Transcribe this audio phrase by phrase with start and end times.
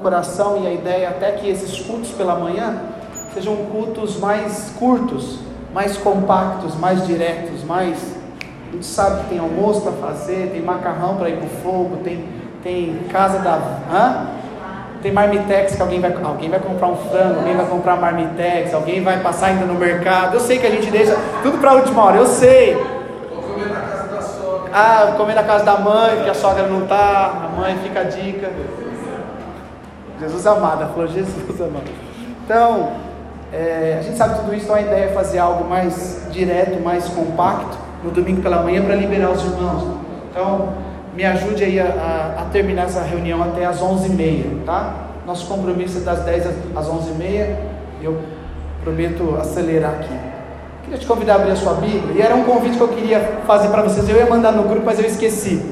[0.00, 2.80] coração e a ideia até que esses cultos pela manhã
[3.34, 5.38] sejam cultos mais curtos,
[5.72, 11.16] mais compactos, mais diretos, mais a gente sabe que tem almoço para fazer, tem macarrão
[11.16, 12.26] para ir pro fogo, tem
[12.62, 13.56] tem casa da
[13.92, 14.26] hã?
[15.02, 19.02] Tem marmitex que alguém vai alguém vai comprar um frango, alguém vai comprar marmitex, alguém
[19.02, 20.34] vai passar ainda no mercado.
[20.34, 22.74] Eu sei que a gente deixa tudo para a última hora, eu sei.
[22.74, 24.70] Vou comer na casa da sogra.
[24.72, 28.04] Ah, comer na casa da mãe, porque a sogra não tá, a mãe fica a
[28.04, 28.50] dica.
[30.22, 31.90] Jesus amado, ela falou Jesus amado.
[32.44, 32.92] Então,
[33.52, 37.06] é, a gente sabe tudo isso, então a ideia é fazer algo mais direto, mais
[37.08, 39.96] compacto, no domingo pela manhã, para liberar os irmãos.
[40.30, 40.70] Então,
[41.14, 44.94] me ajude aí a, a, a terminar essa reunião até as 11h30, tá?
[45.26, 47.56] Nosso compromisso é das 10 às 11h30,
[48.02, 48.18] eu
[48.82, 50.14] prometo acelerar aqui.
[50.84, 53.20] Queria te convidar a abrir a sua Bíblia, e era um convite que eu queria
[53.46, 55.62] fazer para vocês, eu ia mandar no grupo, mas eu esqueci.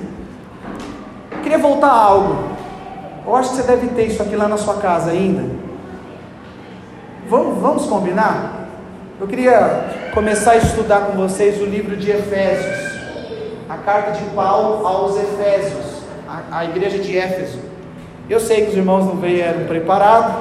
[1.31, 2.50] Eu queria voltar a algo.
[3.27, 5.43] Eu acho que você deve ter isso aqui lá na sua casa ainda.
[7.29, 8.69] Vamos, vamos combinar?
[9.21, 12.91] Eu queria começar a estudar com vocês o livro de Efésios,
[13.69, 17.59] a carta de Paulo aos Efésios, a, a igreja de Éfeso.
[18.29, 20.35] Eu sei que os irmãos não vieram preparados,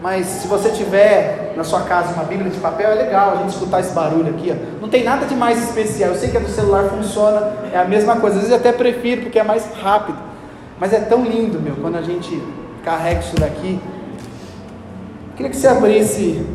[0.00, 3.50] mas se você tiver na sua casa uma Bíblia de papel, é legal a gente
[3.50, 4.50] escutar esse barulho aqui.
[4.52, 4.80] Ó.
[4.80, 6.10] Não tem nada de mais especial.
[6.10, 8.36] Eu sei que a do celular funciona, é a mesma coisa.
[8.36, 10.27] Às vezes eu até prefiro porque é mais rápido.
[10.80, 12.40] Mas é tão lindo, meu, quando a gente
[12.84, 13.80] carrega isso daqui.
[15.36, 16.46] Queria que você abrisse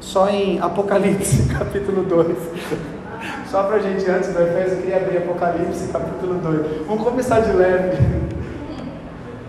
[0.00, 2.36] só em Apocalipse, capítulo 2.
[3.50, 6.86] Só para a gente, antes do Efésio, eu queria abrir Apocalipse, capítulo 2.
[6.86, 7.98] Vamos começar de leve.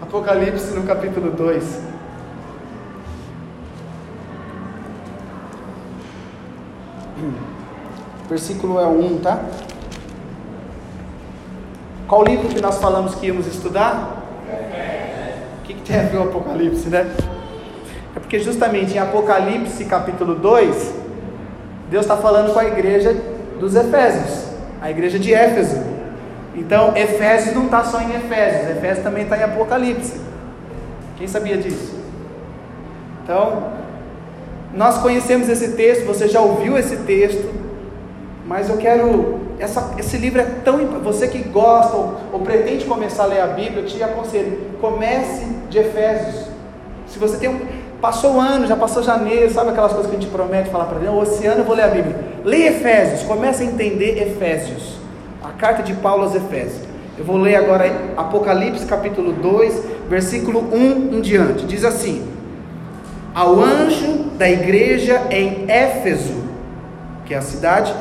[0.02, 1.81] Apocalipse, no capítulo 2.
[8.30, 9.44] Versículo é 1, tá?
[12.08, 14.23] Qual livro que nós falamos que íamos estudar?
[15.59, 17.09] O que, que tem a ver o Apocalipse, né?
[18.16, 20.94] É porque justamente em Apocalipse capítulo 2,
[21.90, 23.16] Deus está falando com a igreja
[23.59, 24.50] dos Efésios,
[24.81, 25.81] a igreja de Éfeso.
[26.56, 30.20] Então, Efésios não está só em Efésios, Efésios também está em Apocalipse.
[31.18, 31.96] Quem sabia disso?
[33.24, 33.72] Então,
[34.74, 37.47] nós conhecemos esse texto, você já ouviu esse texto,
[38.46, 39.40] mas eu quero.
[39.59, 40.86] Essa, esse livro é tão.
[41.04, 44.59] Você que gosta ou, ou, pretende começar a ler a Bíblia, eu te aconselho.
[44.81, 46.48] Comece de Efésios.
[47.08, 47.59] Se você tem um.
[48.02, 51.00] Passou o ano, já passou janeiro, sabe aquelas coisas que a gente promete falar para
[51.00, 51.30] Deus?
[51.30, 52.20] Esse ano eu vou ler a Bíblia.
[52.44, 54.98] Leia Efésios, comece a entender Efésios.
[55.42, 56.82] A carta de Paulo aos Efésios.
[57.18, 57.86] Eu vou ler agora
[58.18, 61.66] Apocalipse capítulo 2, versículo 1 em diante.
[61.66, 62.28] Diz assim:
[63.34, 66.44] Ao anjo da igreja em Éfeso,
[67.26, 67.94] que é a cidade,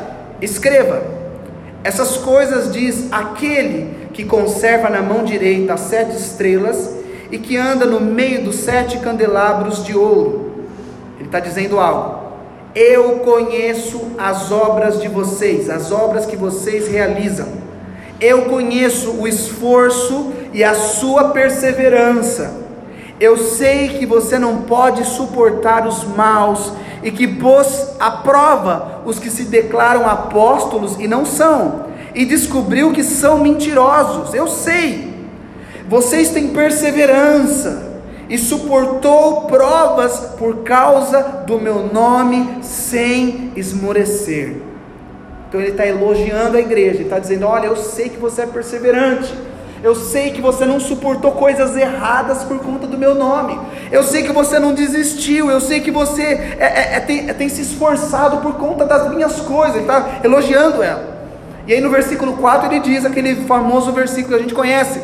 [0.43, 1.03] escreva:
[1.85, 6.97] Essas coisas diz aquele que conserva na mão direita as sete estrelas
[7.31, 10.53] e que anda no meio dos sete candelabros de ouro.
[11.19, 12.21] Ele está dizendo algo.
[12.75, 17.49] Eu conheço as obras de vocês, as obras que vocês realizam.
[18.21, 22.63] Eu conheço o esforço e a sua perseverança.
[23.19, 29.19] Eu sei que você não pode suportar os maus e que pôs à prova os
[29.19, 34.35] que se declaram apóstolos e não são, e descobriu que são mentirosos.
[34.35, 35.13] Eu sei.
[35.89, 37.91] Vocês têm perseverança
[38.29, 44.57] e suportou provas por causa do meu nome sem esmorecer.
[45.49, 49.35] Então ele está elogiando a igreja, está dizendo: Olha, eu sei que você é perseverante.
[49.83, 53.59] Eu sei que você não suportou coisas erradas por conta do meu nome.
[53.91, 55.51] Eu sei que você não desistiu.
[55.51, 59.41] Eu sei que você é, é, é, tem, tem, se esforçado por conta das minhas
[59.41, 59.75] coisas.
[59.75, 61.13] Ele está elogiando ela.
[61.67, 65.01] E aí no versículo 4 ele diz aquele famoso versículo que a gente conhece: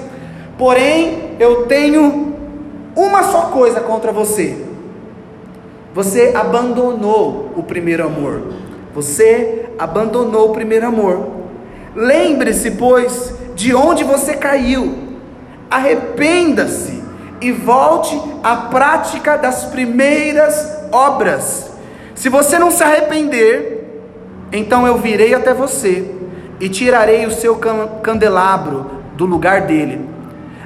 [0.57, 2.37] Porém, eu tenho
[2.95, 4.65] uma só coisa contra você.
[5.93, 8.43] Você abandonou o primeiro amor.
[8.95, 11.27] Você abandonou o primeiro amor.
[11.97, 14.97] Lembre-se, pois, de onde você caiu,
[15.69, 17.03] arrependa-se
[17.41, 21.73] e volte à prática das primeiras obras.
[22.15, 24.05] Se você não se arrepender,
[24.53, 26.09] então eu virei até você
[26.61, 27.57] e tirarei o seu
[28.01, 28.87] candelabro
[29.17, 30.09] do lugar dele.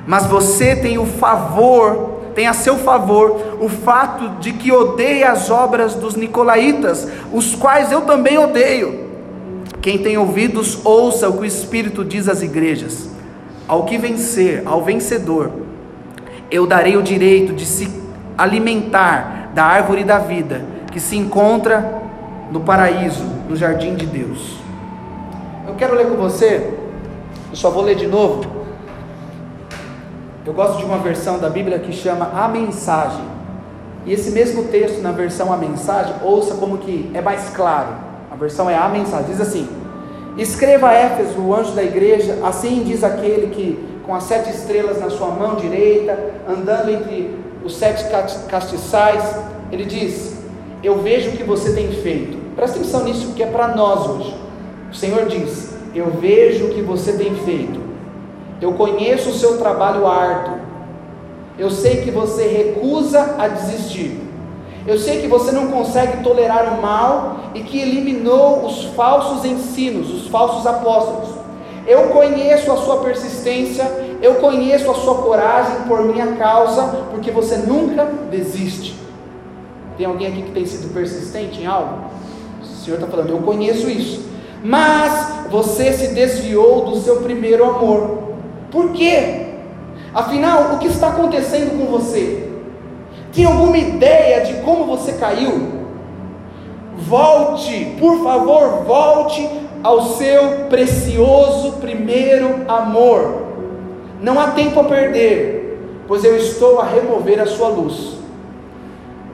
[0.06, 5.48] Mas você tem o favor, tem a seu favor o fato de que odeia as
[5.48, 9.01] obras dos nicolaítas, os quais eu também odeio.
[9.82, 13.10] Quem tem ouvidos, ouça o que o Espírito diz às igrejas.
[13.66, 15.50] Ao que vencer, ao vencedor,
[16.48, 17.92] eu darei o direito de se
[18.38, 22.00] alimentar da árvore da vida que se encontra
[22.52, 24.56] no paraíso, no jardim de Deus.
[25.66, 26.72] Eu quero ler com você,
[27.50, 28.44] eu só vou ler de novo.
[30.46, 33.24] Eu gosto de uma versão da Bíblia que chama A Mensagem.
[34.06, 38.11] E esse mesmo texto na versão A Mensagem, ouça como que é mais claro.
[38.32, 39.26] A versão é A Mensagem.
[39.26, 39.68] Diz assim:
[40.38, 44.98] Escreva a Éfeso, o anjo da igreja, assim diz aquele que, com as sete estrelas
[44.98, 46.18] na sua mão direita,
[46.48, 48.04] andando entre os sete
[48.48, 49.36] castiçais,
[49.70, 50.34] ele diz:
[50.82, 52.38] Eu vejo o que você tem feito.
[52.56, 54.34] Presta atenção nisso, que é para nós hoje.
[54.90, 57.80] O Senhor diz: Eu vejo o que você tem feito.
[58.62, 60.56] Eu conheço o seu trabalho árduo.
[61.58, 64.18] Eu sei que você recusa a desistir.
[64.86, 70.12] Eu sei que você não consegue tolerar o mal e que eliminou os falsos ensinos,
[70.12, 71.28] os falsos apóstolos.
[71.86, 73.84] Eu conheço a sua persistência,
[74.20, 78.96] eu conheço a sua coragem por minha causa, porque você nunca desiste.
[79.96, 82.06] Tem alguém aqui que tem sido persistente em algo?
[82.60, 84.24] O Senhor está falando, eu conheço isso.
[84.64, 88.34] Mas você se desviou do seu primeiro amor.
[88.70, 89.46] Por quê?
[90.14, 92.51] Afinal, o que está acontecendo com você?
[93.32, 95.82] Tem alguma ideia de como você caiu?
[96.96, 99.48] Volte, por favor, volte
[99.82, 103.42] ao seu precioso primeiro amor.
[104.20, 108.18] Não há tempo a perder, pois eu estou a remover a sua luz.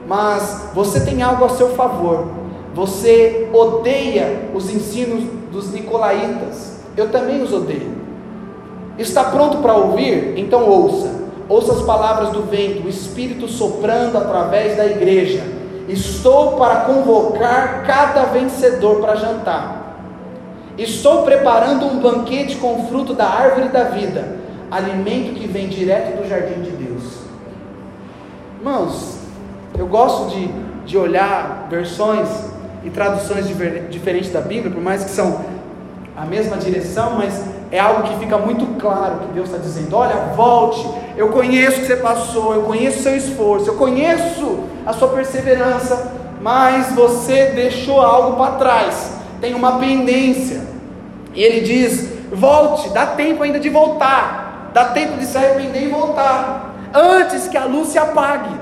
[0.07, 2.27] Mas você tem algo a seu favor.
[2.73, 6.79] Você odeia os ensinos dos nicolaítas.
[6.95, 7.99] Eu também os odeio.
[8.97, 10.33] Está pronto para ouvir?
[10.37, 11.28] Então ouça.
[11.49, 15.41] Ouça as palavras do vento, o Espírito soprando através da igreja.
[15.87, 19.79] Estou para convocar cada vencedor para jantar.
[20.77, 24.37] Estou preparando um banquete com fruto da árvore da vida,
[24.69, 27.03] alimento que vem direto do jardim de Deus.
[28.59, 29.17] Irmãos,
[29.75, 30.47] eu gosto de,
[30.85, 32.29] de olhar versões
[32.83, 33.47] e traduções
[33.89, 35.41] diferentes da Bíblia, por mais que são
[36.15, 40.15] a mesma direção, mas é algo que fica muito claro que Deus está dizendo: olha,
[40.35, 44.93] volte, eu conheço o que você passou, eu conheço o seu esforço, eu conheço a
[44.93, 50.61] sua perseverança, mas você deixou algo para trás, tem uma pendência.
[51.33, 55.89] E ele diz: volte, dá tempo ainda de voltar, dá tempo de se arrepender e
[55.89, 58.55] voltar, antes que a luz se apague,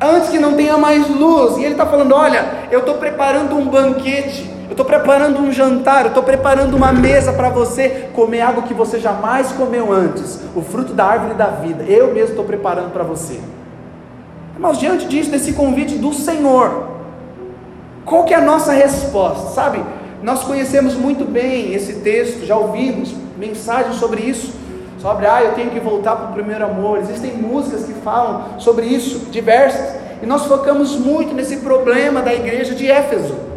[0.00, 1.56] antes que não tenha mais luz.
[1.56, 6.02] E ele está falando: olha, eu estou preparando um banquete eu estou preparando um jantar,
[6.02, 10.62] eu estou preparando uma mesa para você comer algo que você jamais comeu antes, o
[10.62, 11.84] fruto da árvore da vida.
[11.84, 13.38] Eu mesmo estou preparando para você.
[14.58, 16.88] Mas diante disso, desse convite do Senhor,
[18.06, 19.50] qual que é a nossa resposta?
[19.50, 19.82] Sabe,
[20.22, 24.54] nós conhecemos muito bem esse texto, já ouvimos mensagens sobre isso,
[24.98, 26.98] sobre, ah, eu tenho que voltar para o primeiro amor.
[26.98, 32.74] Existem músicas que falam sobre isso, diversas, e nós focamos muito nesse problema da igreja
[32.74, 33.53] de Éfeso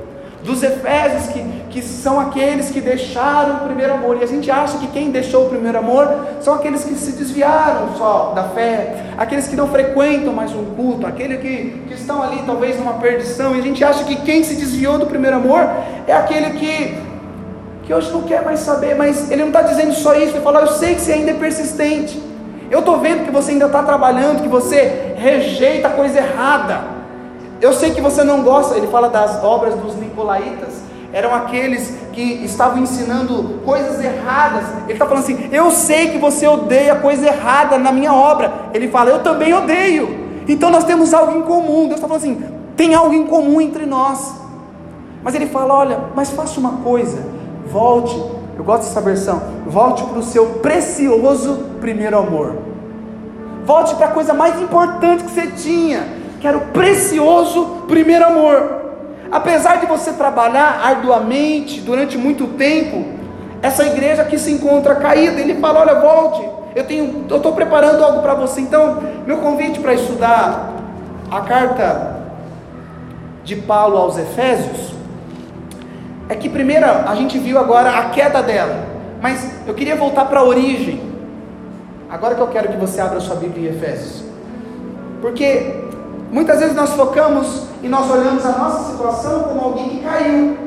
[0.48, 4.18] dos Efésios, que, que são aqueles que deixaram o primeiro amor.
[4.20, 7.96] E a gente acha que quem deixou o primeiro amor são aqueles que se desviaram
[7.98, 12.42] só da fé, aqueles que não frequentam mais um culto, aqueles que, que estão ali
[12.46, 13.56] talvez numa perdição.
[13.56, 15.70] E a gente acha que quem se desviou do primeiro amor
[16.08, 16.98] é aquele que,
[17.84, 20.62] que hoje não quer mais saber, mas ele não está dizendo só isso, ele fala:
[20.62, 22.24] Eu sei que você ainda é persistente.
[22.72, 26.97] Eu estou vendo que você ainda está trabalhando, que você rejeita a coisa errada.
[27.59, 32.21] Eu sei que você não gosta, ele fala das obras dos Nicolaitas, eram aqueles que
[32.44, 34.63] estavam ensinando coisas erradas.
[34.83, 38.69] Ele está falando assim: Eu sei que você odeia coisa errada na minha obra.
[38.74, 40.27] Ele fala: Eu também odeio.
[40.48, 41.88] Então nós temos algo em comum.
[41.88, 42.43] Deus está falando assim:
[42.75, 44.34] tem algo em comum entre nós.
[45.24, 47.25] Mas ele fala: Olha, mas faça uma coisa,
[47.72, 48.15] volte.
[48.58, 49.41] Eu gosto dessa versão.
[49.65, 52.55] Volte para o seu precioso primeiro amor.
[53.65, 58.86] Volte para a coisa mais importante que você tinha que era o precioso primeiro amor.
[59.32, 63.06] Apesar de você trabalhar arduamente durante muito tempo,
[63.62, 68.03] essa igreja que se encontra caída, ele fala: Olha, volte, eu tenho, eu estou preparando
[68.03, 68.62] algo para você.
[68.62, 70.74] Então, meu convite para estudar
[71.29, 72.17] a carta
[73.44, 74.94] de Paulo aos Efésios
[76.29, 78.86] é que primeiro a gente viu agora a queda dela,
[79.22, 81.01] mas eu queria voltar para a origem.
[82.10, 84.24] Agora que eu quero que você abra sua Bíblia em Efésios,
[85.22, 85.87] porque
[86.31, 90.57] Muitas vezes nós focamos e nós olhamos a nossa situação como alguém que caiu,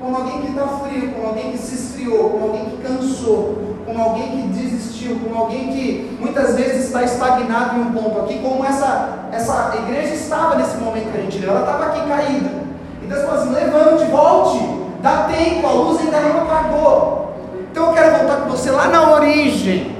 [0.00, 4.02] como alguém que está frio, como alguém que se esfriou, como alguém que cansou, como
[4.02, 8.64] alguém que desistiu, como alguém que muitas vezes está estagnado em um ponto aqui, como
[8.64, 12.50] essa, essa igreja estava nesse momento que a gente leu, ela estava aqui caída.
[13.02, 14.58] E Deus falou assim: levante, volte,
[15.02, 17.34] dá tempo, a luz ainda não apagou.
[17.70, 19.94] Então eu quero voltar com você lá na origem,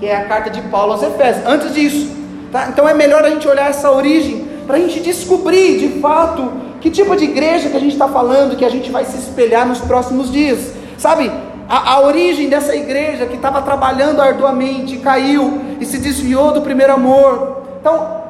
[0.00, 1.46] que é a carta de Paulo aos Efésios.
[1.46, 2.19] Antes disso,
[2.50, 2.68] Tá?
[2.68, 6.90] Então é melhor a gente olhar essa origem para a gente descobrir de fato que
[6.90, 9.78] tipo de igreja que a gente está falando, que a gente vai se espelhar nos
[9.80, 10.72] próximos dias.
[10.96, 11.30] Sabe,
[11.68, 16.94] a, a origem dessa igreja que estava trabalhando arduamente, caiu e se desviou do primeiro
[16.94, 17.62] amor.
[17.80, 18.20] Então,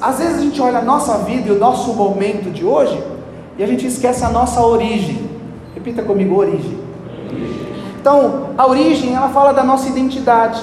[0.00, 3.02] às vezes a gente olha a nossa vida e o nosso momento de hoje
[3.56, 5.30] e a gente esquece a nossa origem.
[5.74, 6.78] Repita comigo: origem.
[8.00, 10.60] Então, a origem, ela fala da nossa identidade.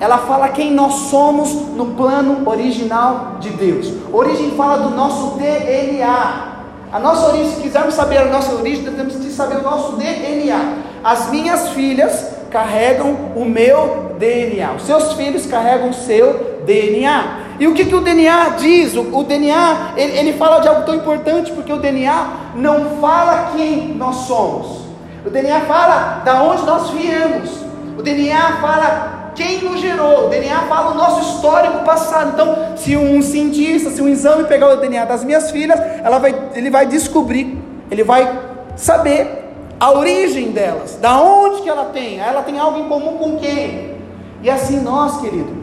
[0.00, 3.92] Ela fala quem nós somos no plano original de Deus.
[4.12, 6.48] Origem fala do nosso DNA.
[6.92, 10.76] A nossa origem, se quisermos saber a nossa origem, temos que saber o nosso DNA.
[11.02, 14.72] As minhas filhas carregam o meu DNA.
[14.72, 17.48] Os seus filhos carregam o seu DNA.
[17.58, 18.94] E o que, que o DNA diz?
[18.94, 23.50] O, o DNA, ele, ele fala de algo tão importante, porque o DNA não fala
[23.56, 24.78] quem nós somos.
[25.26, 27.50] O DNA fala da onde nós viemos.
[27.98, 30.26] O DNA fala quem nos gerou.
[30.26, 32.32] O DNA fala o nosso histórico passado.
[32.34, 36.34] Então, se um cientista, se um exame pegar o DNA das minhas filhas, ela vai,
[36.54, 37.56] ele vai descobrir,
[37.88, 38.40] ele vai
[38.76, 39.44] saber
[39.78, 42.18] a origem delas, da onde que ela tem.
[42.18, 43.94] Ela tem algo em comum com quem?
[44.42, 45.56] E assim nós, querido,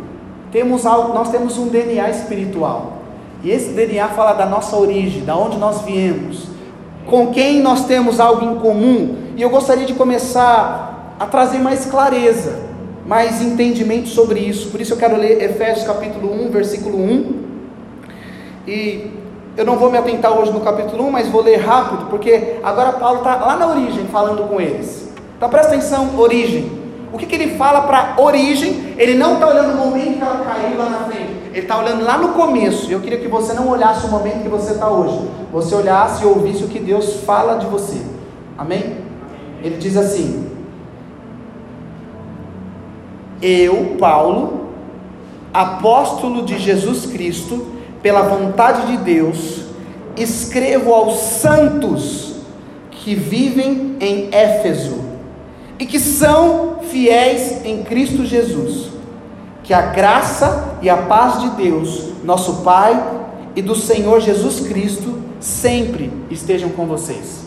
[0.51, 2.93] temos algo, nós temos um DNA espiritual.
[3.43, 6.47] E esse DNA fala da nossa origem, da onde nós viemos,
[7.05, 9.17] com quem nós temos algo em comum.
[9.35, 12.64] E eu gostaria de começar a trazer mais clareza,
[13.05, 14.69] mais entendimento sobre isso.
[14.69, 17.45] Por isso eu quero ler Efésios capítulo 1, versículo 1.
[18.67, 19.11] E
[19.55, 22.93] eu não vou me atentar hoje no capítulo 1, mas vou ler rápido, porque agora
[22.93, 25.09] Paulo está lá na origem falando com eles.
[25.37, 26.83] Então presta atenção, origem.
[27.13, 28.95] O que, que ele fala para origem?
[28.97, 31.35] Ele não está olhando o momento que ela caiu lá na frente.
[31.51, 32.91] Ele está olhando lá no começo.
[32.91, 35.21] Eu queria que você não olhasse o momento que você está hoje.
[35.53, 38.01] Você olhasse e ouvisse o que Deus fala de você.
[38.57, 38.97] Amém?
[39.63, 40.54] Ele diz assim:
[43.41, 44.69] Eu, Paulo,
[45.53, 47.67] apóstolo de Jesus Cristo,
[48.01, 49.65] pela vontade de Deus,
[50.17, 52.35] escrevo aos santos
[52.91, 55.03] que vivem em Éfeso
[55.79, 58.89] e que são fiéis em Cristo Jesus.
[59.63, 63.01] Que a graça e a paz de Deus, nosso Pai,
[63.55, 67.45] e do Senhor Jesus Cristo sempre estejam com vocês.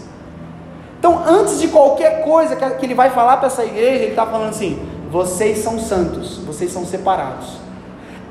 [0.99, 4.51] Então, antes de qualquer coisa que ele vai falar para essa igreja, ele está falando
[4.51, 4.79] assim:
[5.11, 7.59] vocês são santos, vocês são separados.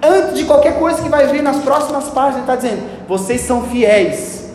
[0.02, 3.64] Antes de qualquer coisa que vai vir nas próximas páginas, ele está dizendo: vocês são
[3.64, 4.52] fiéis,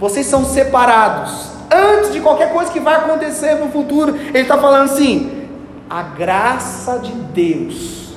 [0.00, 1.50] vocês são separados.
[1.70, 5.48] Antes de qualquer coisa que vai acontecer no futuro, ele está falando assim:
[5.88, 8.14] a graça de Deus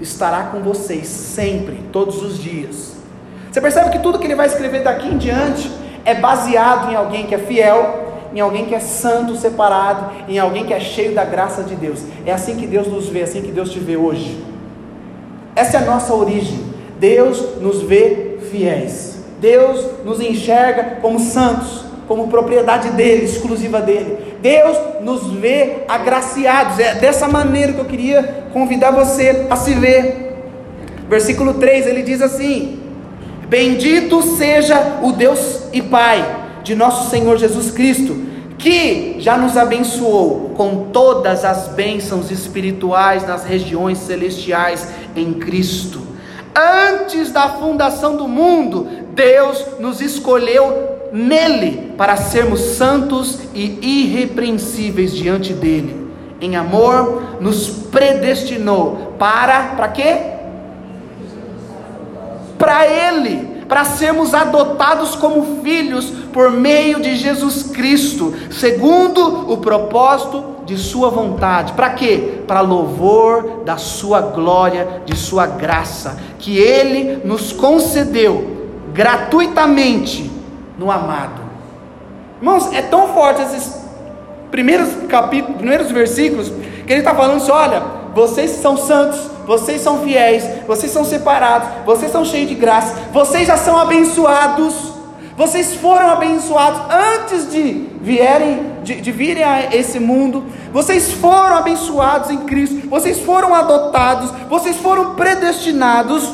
[0.00, 2.96] estará com vocês sempre, todos os dias.
[3.50, 5.70] Você percebe que tudo que ele vai escrever daqui em diante
[6.04, 10.64] é baseado em alguém que é fiel, em alguém que é santo, separado, em alguém
[10.64, 12.00] que é cheio da graça de Deus.
[12.24, 14.42] É assim que Deus nos vê, é assim que Deus te vê hoje.
[15.56, 16.60] Essa é a nossa origem.
[16.98, 19.18] Deus nos vê fiéis.
[19.40, 24.36] Deus nos enxerga como santos, como propriedade dele, exclusiva dele.
[24.40, 26.78] Deus nos vê agraciados.
[26.78, 30.36] É dessa maneira que eu queria convidar você a se ver.
[31.08, 32.78] Versículo 3, ele diz assim:
[33.48, 38.16] Bendito seja o Deus e Pai de nosso Senhor Jesus Cristo,
[38.58, 46.00] que já nos abençoou com todas as bênçãos espirituais nas regiões celestiais em Cristo.
[46.54, 55.52] Antes da fundação do mundo, Deus nos escolheu nele para sermos santos e irrepreensíveis diante
[55.52, 56.08] dele.
[56.40, 60.16] Em amor, nos predestinou para para quê?
[62.58, 70.56] Para ele para sermos adotados como filhos por meio de Jesus Cristo, segundo o propósito
[70.66, 71.72] de Sua vontade.
[71.74, 72.42] Para quê?
[72.48, 80.28] Para louvor da Sua glória, de Sua graça, que Ele nos concedeu gratuitamente
[80.76, 81.40] no amado.
[82.38, 83.80] Irmãos, é tão forte esses
[84.50, 87.82] primeiros capítulos, primeiros versículos, que ele está falando assim: olha,
[88.14, 93.48] vocês são santos, vocês são fiéis, vocês são separados, vocês são cheios de graça, vocês
[93.48, 94.92] já são abençoados,
[95.36, 102.30] vocês foram abençoados antes de vierem, de, de virem a esse mundo, vocês foram abençoados
[102.30, 106.32] em Cristo, vocês foram adotados, vocês foram predestinados,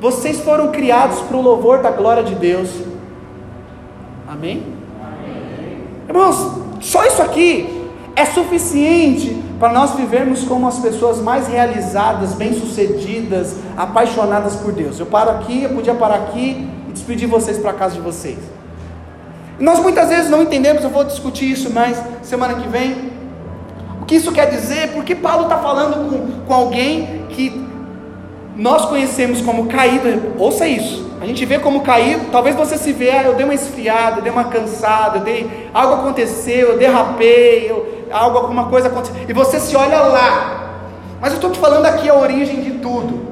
[0.00, 2.70] vocês foram criados para o louvor da glória de Deus.
[4.26, 4.72] Amém?
[5.02, 5.84] Amém?
[6.08, 6.50] Irmãos,
[6.80, 14.54] só isso aqui é suficiente para nós vivermos como as pessoas mais realizadas, bem-sucedidas, apaixonadas
[14.56, 15.00] por Deus.
[15.00, 18.38] Eu paro aqui, eu podia parar aqui e despedir vocês para casa de vocês.
[19.58, 23.10] E nós muitas vezes não entendemos, eu vou discutir isso mais semana que vem.
[24.00, 24.92] O que isso quer dizer?
[24.92, 27.66] Porque Paulo está falando com, com alguém que
[28.56, 31.07] nós conhecemos como caído, ouça isso.
[31.20, 34.22] A gente vê como caído, talvez você se vê, ah, eu dei uma esfriada, eu
[34.22, 39.32] dei uma cansada, eu dei, algo aconteceu, eu derrapei, eu, algo, alguma coisa aconteceu, e
[39.32, 40.68] você se olha lá.
[41.20, 43.26] Mas eu estou te falando aqui a origem de tudo.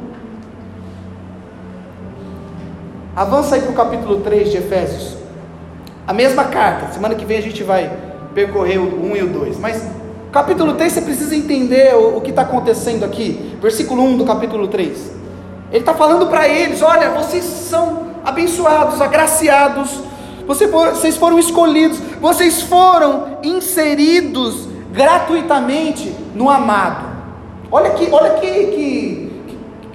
[3.14, 5.16] Avança aí para o capítulo 3 de Efésios.
[6.06, 7.90] A mesma carta, semana que vem a gente vai
[8.34, 9.58] percorrer o 1 e o 2.
[9.58, 9.88] Mas
[10.32, 13.56] capítulo 3 você precisa entender o, o que está acontecendo aqui.
[13.62, 15.12] Versículo 1 do capítulo 3.
[15.70, 20.00] Ele está falando para eles: olha, vocês são abençoados, agraciados,
[20.46, 27.06] vocês foram escolhidos, vocês foram inseridos gratuitamente no amado.
[27.70, 29.42] Olha que, olha que, que,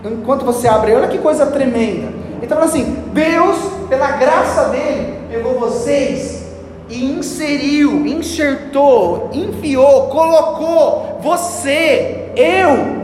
[0.05, 2.13] enquanto você abre, olha que coisa tremenda.
[2.41, 6.45] Então assim, Deus, pela graça dele, pegou vocês
[6.89, 13.00] e inseriu, enxertou, enfiou, colocou você, eu,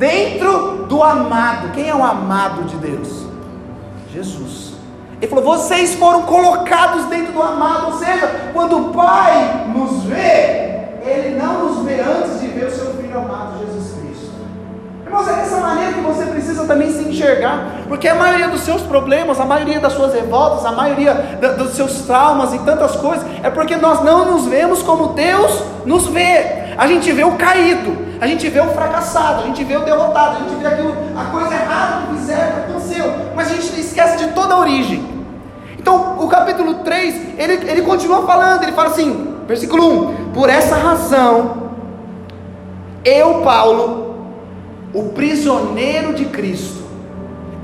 [0.00, 1.72] dentro do amado.
[1.72, 3.26] Quem é o amado de Deus?
[4.10, 4.72] Jesus.
[5.20, 10.88] Ele falou: vocês foram colocados dentro do amado, ou seja, quando o Pai nos vê,
[11.02, 13.69] Ele não nos vê antes de ver o seu Filho amado, Jesus.
[15.10, 18.80] Irmãos, é dessa maneira que você precisa também se enxergar, porque a maioria dos seus
[18.82, 21.12] problemas, a maioria das suas revoltas, a maioria
[21.58, 26.06] dos seus traumas e tantas coisas, é porque nós não nos vemos como Deus nos
[26.06, 26.74] vê.
[26.78, 27.90] A gente vê o caído,
[28.20, 31.24] a gente vê o fracassado, a gente vê o derrotado, a gente vê aquilo, a
[31.24, 35.04] coisa errada que fizeram, que aconteceu, mas a gente esquece de toda a origem.
[35.76, 40.76] Então, o capítulo 3, ele, ele continua falando, ele fala assim, versículo 1: Por essa
[40.76, 41.72] razão,
[43.04, 44.09] eu, Paulo,
[44.92, 46.82] o prisioneiro de Cristo,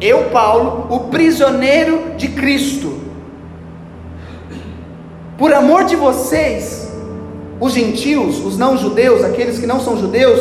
[0.00, 3.00] eu, Paulo, o prisioneiro de Cristo,
[5.38, 6.90] por amor de vocês,
[7.60, 10.40] os gentios, os não-judeus, aqueles que não são judeus,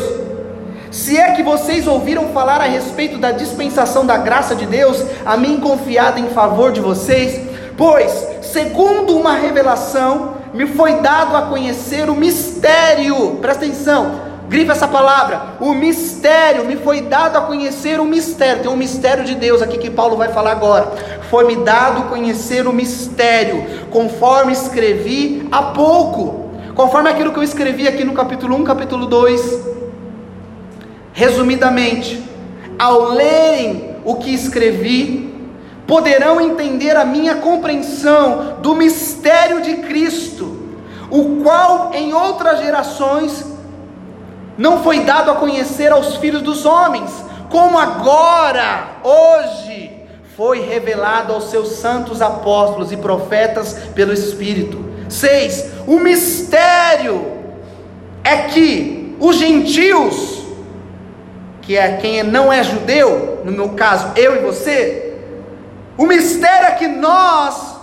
[0.91, 5.35] se é que vocês ouviram falar a respeito da dispensação da graça de Deus, a
[5.35, 7.41] mim confiada em favor de vocês,
[7.75, 8.11] pois,
[8.41, 15.55] segundo uma revelação, me foi dado a conhecer o mistério, presta atenção, grifa essa palavra,
[15.59, 19.77] o mistério, me foi dado a conhecer o mistério, tem um mistério de Deus aqui
[19.77, 20.91] que Paulo vai falar agora,
[21.29, 28.03] foi-me dado conhecer o mistério, conforme escrevi há pouco, Conforme aquilo que eu escrevi aqui
[28.03, 29.61] no capítulo 1, capítulo 2,
[31.13, 32.21] resumidamente,
[32.77, 35.33] ao lerem o que escrevi,
[35.87, 40.67] poderão entender a minha compreensão do mistério de Cristo,
[41.09, 43.54] o qual em outras gerações
[44.57, 47.11] não foi dado a conhecer aos filhos dos homens,
[47.49, 49.91] como agora, hoje,
[50.35, 54.83] foi revelado aos seus santos apóstolos e profetas pelo Espírito.
[55.09, 55.71] 6.
[55.87, 57.33] O mistério
[58.23, 60.43] é que os gentios,
[61.61, 65.13] que é quem não é judeu, no meu caso, eu e você,
[65.97, 67.75] o mistério é que nós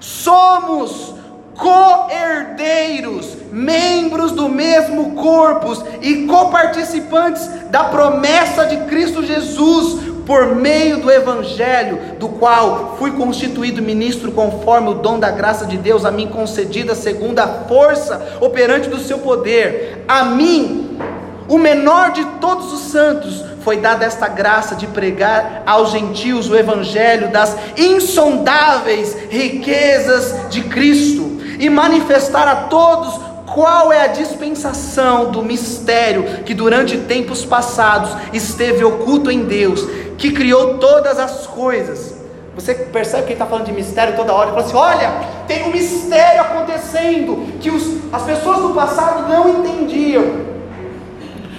[0.00, 1.14] somos
[1.56, 11.08] co-herdeiros, membros do mesmo corpo e coparticipantes da promessa de Cristo Jesus, por meio do
[11.08, 16.26] Evangelho, do qual fui constituído ministro conforme o dom da graça de Deus a mim
[16.26, 20.04] concedida, segundo a força operante do seu poder.
[20.08, 20.98] A mim,
[21.48, 26.56] o menor de todos os santos, foi dada esta graça de pregar aos gentios o
[26.56, 35.42] Evangelho das insondáveis riquezas de Cristo e manifestar a todos qual é a dispensação do
[35.42, 42.14] mistério que durante tempos passados esteve oculto em Deus, que criou todas as coisas.
[42.54, 44.50] Você percebe que está falando de mistério toda hora?
[44.50, 45.10] Ele fala assim: olha,
[45.46, 50.54] tem um mistério acontecendo que os, as pessoas do passado não entendiam.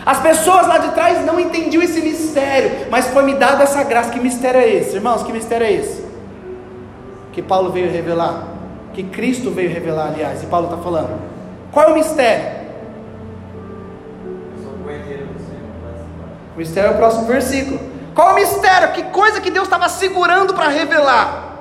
[0.05, 4.11] As pessoas lá de trás não entendiam esse mistério, mas foi me dada essa graça.
[4.11, 5.23] Que mistério é esse, irmãos?
[5.23, 6.05] Que mistério é esse?
[7.33, 8.47] Que Paulo veio revelar,
[8.93, 11.34] que Cristo veio revelar, aliás, e Paulo está falando.
[11.75, 12.55] Qual é o mistério?
[16.55, 17.81] O mistério é o próximo versículo.
[18.13, 18.93] Qual é o mistério?
[18.93, 21.57] Que coisa que Deus estava segurando para revelar?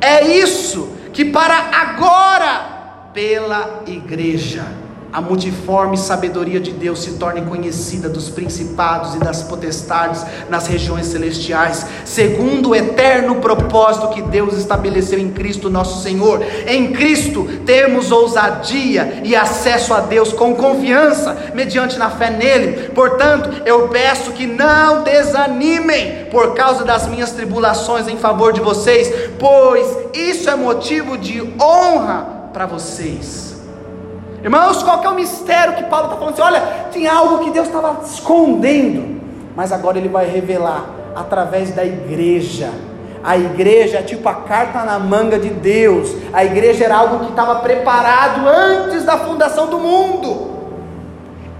[0.00, 4.64] É isso que para agora, pela igreja,
[5.12, 11.06] a multiforme sabedoria de Deus se torne conhecida dos principados e das potestades nas regiões
[11.06, 16.42] celestiais, segundo o eterno propósito que Deus estabeleceu em Cristo nosso Senhor.
[16.66, 22.88] Em Cristo temos ousadia e acesso a Deus com confiança, mediante na fé nele.
[22.90, 29.12] Portanto, eu peço que não desanimem por causa das minhas tribulações em favor de vocês,
[29.38, 33.51] pois isso é motivo de honra para vocês.
[34.42, 36.42] Irmãos, qual é o mistério que Paulo está falando assim?
[36.42, 39.20] Olha, tinha algo que Deus estava escondendo,
[39.54, 42.70] mas agora ele vai revelar através da igreja.
[43.22, 46.12] A igreja é tipo a carta na manga de Deus.
[46.32, 50.50] A igreja era algo que estava preparado antes da fundação do mundo.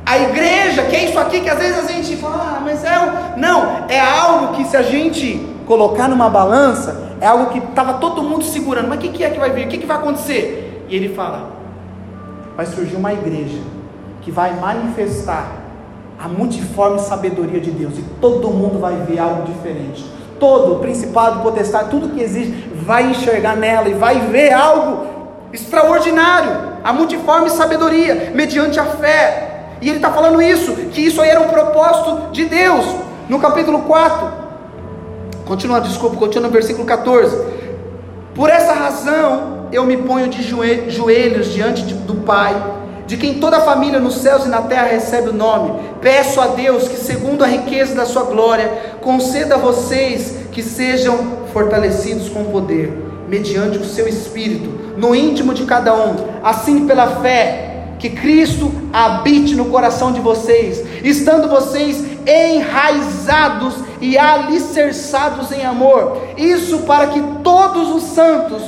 [0.05, 3.35] A igreja, que é isso aqui que às vezes a gente fala, ah, mas é.
[3.37, 8.25] Não, é algo que se a gente colocar numa balança, é algo que estava todo
[8.25, 8.89] mundo segurando.
[8.89, 9.67] Mas o que, que, é que vai vir?
[9.67, 10.85] O que, que vai acontecer?
[10.89, 11.52] E ele fala:
[12.57, 13.61] vai surgir uma igreja
[14.21, 15.61] que vai manifestar
[16.19, 20.05] a multiforme sabedoria de Deus, e todo mundo vai ver algo diferente
[20.43, 25.07] todo, principado, potestade, tudo que existe, vai enxergar nela e vai ver algo
[25.53, 26.51] extraordinário,
[26.83, 29.77] a multiforme sabedoria, mediante a fé.
[29.81, 32.85] E ele está falando isso, que isso aí era um propósito de Deus.
[33.29, 34.33] No capítulo 4,
[35.45, 37.41] continua, desculpa, continua no versículo 14.
[38.35, 42.55] Por essa razão eu me ponho de joelhos diante do Pai
[43.07, 45.81] de quem toda a família nos céus e na terra recebe o nome.
[46.01, 51.19] Peço a Deus que, segundo a riqueza da sua glória, conceda a vocês que sejam
[51.53, 52.91] fortalecidos com poder,
[53.29, 59.55] mediante o seu espírito, no íntimo de cada um, assim pela fé, que Cristo habite
[59.55, 66.19] no coração de vocês, estando vocês enraizados e alicerçados em amor.
[66.37, 68.63] Isso para que todos os santos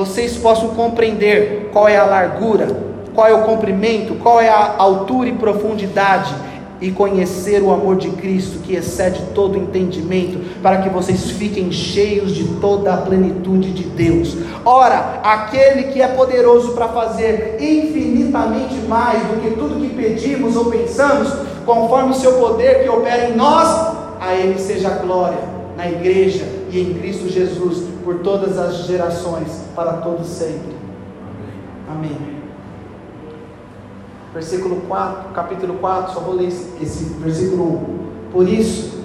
[0.00, 2.68] vocês possam compreender qual é a largura,
[3.14, 6.34] qual é o comprimento, qual é a altura e profundidade,
[6.80, 12.34] e conhecer o amor de Cristo que excede todo entendimento, para que vocês fiquem cheios
[12.34, 14.38] de toda a plenitude de Deus.
[14.64, 20.70] Ora, aquele que é poderoso para fazer infinitamente mais do que tudo que pedimos ou
[20.70, 21.30] pensamos,
[21.66, 23.68] conforme o seu poder que opera em nós,
[24.18, 25.40] a ele seja a glória
[25.76, 30.76] na igreja e em Cristo Jesus por todas as gerações, para todos sempre.
[31.88, 32.40] Amém
[34.32, 38.32] versículo 4, capítulo 4, só vou ler esse, versículo 1.
[38.32, 39.00] Por isso,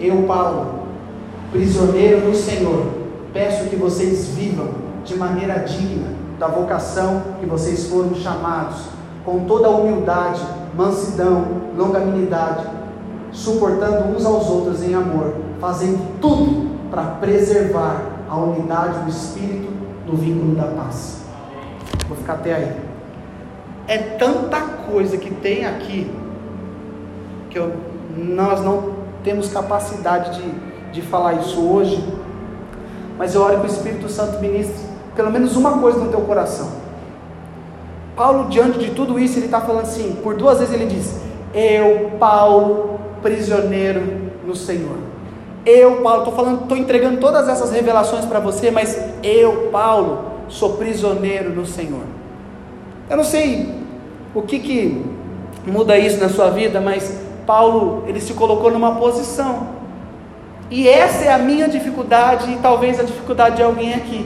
[0.00, 0.86] eu, Paulo,
[1.52, 2.86] prisioneiro no Senhor,
[3.32, 4.70] peço que vocês vivam
[5.04, 8.76] de maneira digna da vocação que vocês foram chamados,
[9.24, 10.42] com toda a humildade,
[10.76, 11.44] mansidão,
[11.76, 12.64] longanimidade,
[13.32, 19.72] suportando uns aos outros em amor, fazendo tudo para preservar a unidade do Espírito
[20.06, 21.24] no vínculo da paz.
[22.08, 22.76] Vou ficar até aí.
[23.88, 26.10] É tanta coisa que tem aqui
[27.50, 27.72] que eu,
[28.16, 32.02] nós não temos capacidade de, de falar isso hoje.
[33.18, 34.86] Mas eu oro que o Espírito Santo ministre
[35.16, 36.68] pelo menos uma coisa no teu coração.
[38.14, 41.18] Paulo, diante de tudo isso, ele está falando assim: por duas vezes ele diz:
[41.54, 45.05] Eu, Paulo, prisioneiro no Senhor.
[45.66, 50.74] Eu, Paulo, estou falando, estou entregando todas essas revelações para você, mas eu, Paulo, sou
[50.74, 52.04] prisioneiro no Senhor.
[53.10, 53.74] Eu não sei
[54.32, 55.04] o que, que
[55.66, 59.74] muda isso na sua vida, mas Paulo, ele se colocou numa posição.
[60.70, 64.24] E essa é a minha dificuldade e talvez a dificuldade de alguém aqui.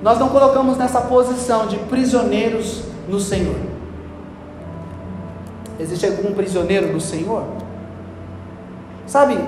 [0.00, 3.56] Nós não colocamos nessa posição de prisioneiros no Senhor.
[5.80, 7.42] Existe algum prisioneiro no Senhor?
[9.06, 9.38] Sabe,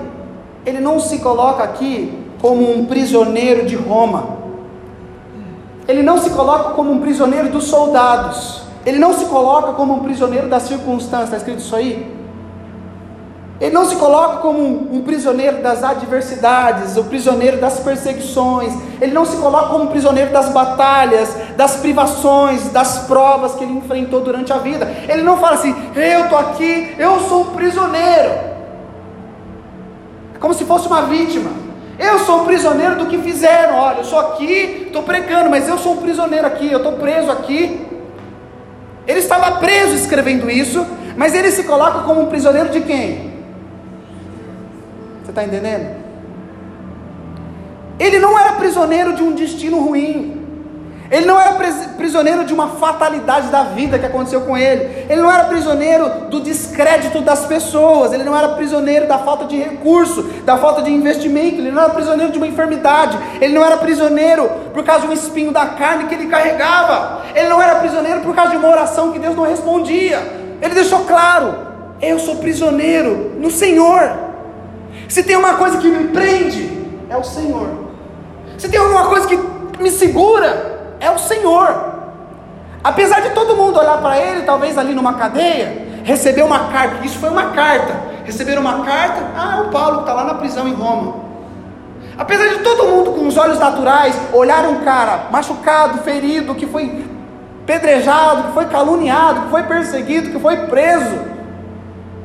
[0.65, 4.41] ele não se coloca aqui como um prisioneiro de Roma.
[5.87, 8.61] Ele não se coloca como um prisioneiro dos soldados.
[8.85, 12.21] Ele não se coloca como um prisioneiro das circunstâncias, está escrito isso aí?
[13.59, 18.73] Ele não se coloca como um, prisioneiro das adversidades, o prisioneiro das perseguições.
[18.99, 23.73] Ele não se coloca como um prisioneiro das batalhas, das privações, das provas que ele
[23.73, 24.91] enfrentou durante a vida.
[25.07, 28.50] Ele não fala assim: eu estou aqui, eu sou um prisioneiro.
[30.41, 31.51] Como se fosse uma vítima.
[31.99, 33.75] Eu sou um prisioneiro do que fizeram.
[33.75, 37.31] Olha, eu sou aqui, estou pregando, mas eu sou um prisioneiro aqui, eu estou preso
[37.31, 37.87] aqui.
[39.07, 43.31] Ele estava preso escrevendo isso, mas ele se coloca como um prisioneiro de quem?
[45.23, 45.95] Você está entendendo?
[47.99, 50.40] Ele não era prisioneiro de um destino ruim.
[51.11, 51.51] Ele não era
[51.97, 55.05] prisioneiro de uma fatalidade da vida que aconteceu com ele.
[55.09, 58.13] Ele não era prisioneiro do descrédito das pessoas.
[58.13, 61.57] Ele não era prisioneiro da falta de recurso, da falta de investimento.
[61.57, 63.19] Ele não era prisioneiro de uma enfermidade.
[63.41, 67.23] Ele não era prisioneiro por causa de um espinho da carne que ele carregava.
[67.35, 70.17] Ele não era prisioneiro por causa de uma oração que Deus não respondia.
[70.61, 71.53] Ele deixou claro:
[72.01, 74.17] eu sou prisioneiro no Senhor.
[75.09, 77.67] Se tem uma coisa que me prende, é o Senhor.
[78.57, 79.37] Se tem alguma coisa que
[79.77, 81.91] me segura, é o Senhor.
[82.83, 87.19] Apesar de todo mundo olhar para ele, talvez ali numa cadeia, receber uma carta, isso
[87.19, 91.15] foi uma carta, receberam uma carta, ah, o Paulo está lá na prisão em Roma.
[92.17, 97.05] Apesar de todo mundo com os olhos naturais olhar um cara machucado, ferido, que foi
[97.65, 101.19] pedrejado, que foi caluniado, que foi perseguido, que foi preso,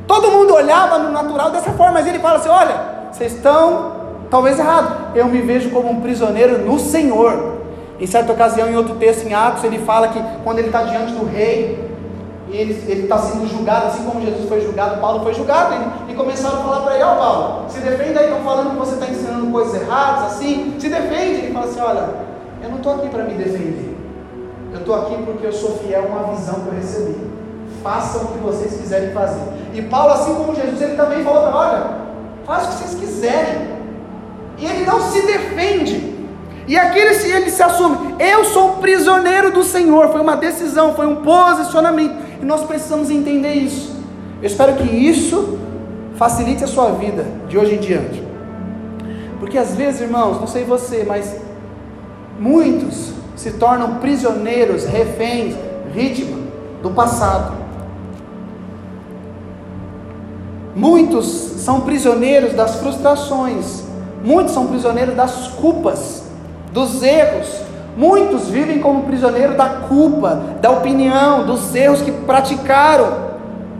[0.05, 2.75] todo mundo olhava no natural dessa forma, mas ele fala assim: olha,
[3.11, 3.97] vocês estão
[4.29, 5.15] talvez errado.
[5.15, 7.56] Eu me vejo como um prisioneiro no Senhor.
[7.99, 11.13] Em certa ocasião, em outro texto em Atos, ele fala que quando ele está diante
[11.13, 11.87] do rei,
[12.49, 15.75] e ele está sendo julgado, assim como Jesus foi julgado, Paulo foi julgado,
[16.07, 18.71] e, e começaram a falar para ele: Ó, oh, Paulo, se defende aí, estão falando
[18.71, 21.41] que você está ensinando coisas erradas, assim, se defende.
[21.41, 22.09] Ele fala assim: Olha,
[22.63, 23.97] eu não estou aqui para me defender,
[24.71, 27.27] eu estou aqui porque eu sou fiel a uma visão que eu recebi.
[27.83, 29.43] Façam o que vocês quiserem fazer.
[29.73, 31.83] E Paulo, assim como Jesus, ele também falou olha,
[32.45, 33.77] faz o que vocês quiserem.
[34.57, 36.16] E ele não se defende.
[36.67, 40.09] E aqui ele se, ele se assume: eu sou prisioneiro do Senhor.
[40.09, 42.15] Foi uma decisão, foi um posicionamento.
[42.41, 43.95] E nós precisamos entender isso.
[44.41, 45.57] Eu espero que isso
[46.15, 48.21] facilite a sua vida de hoje em diante.
[49.39, 51.35] Porque às vezes, irmãos, não sei você, mas
[52.39, 55.55] muitos se tornam prisioneiros, reféns,
[55.93, 56.37] vítima
[56.81, 57.55] do passado.
[60.75, 63.83] Muitos são prisioneiros das frustrações,
[64.23, 66.26] muitos são prisioneiros das culpas,
[66.77, 73.07] dos erros, Muitos vivem como prisioneiro da culpa, da opinião, dos erros que praticaram,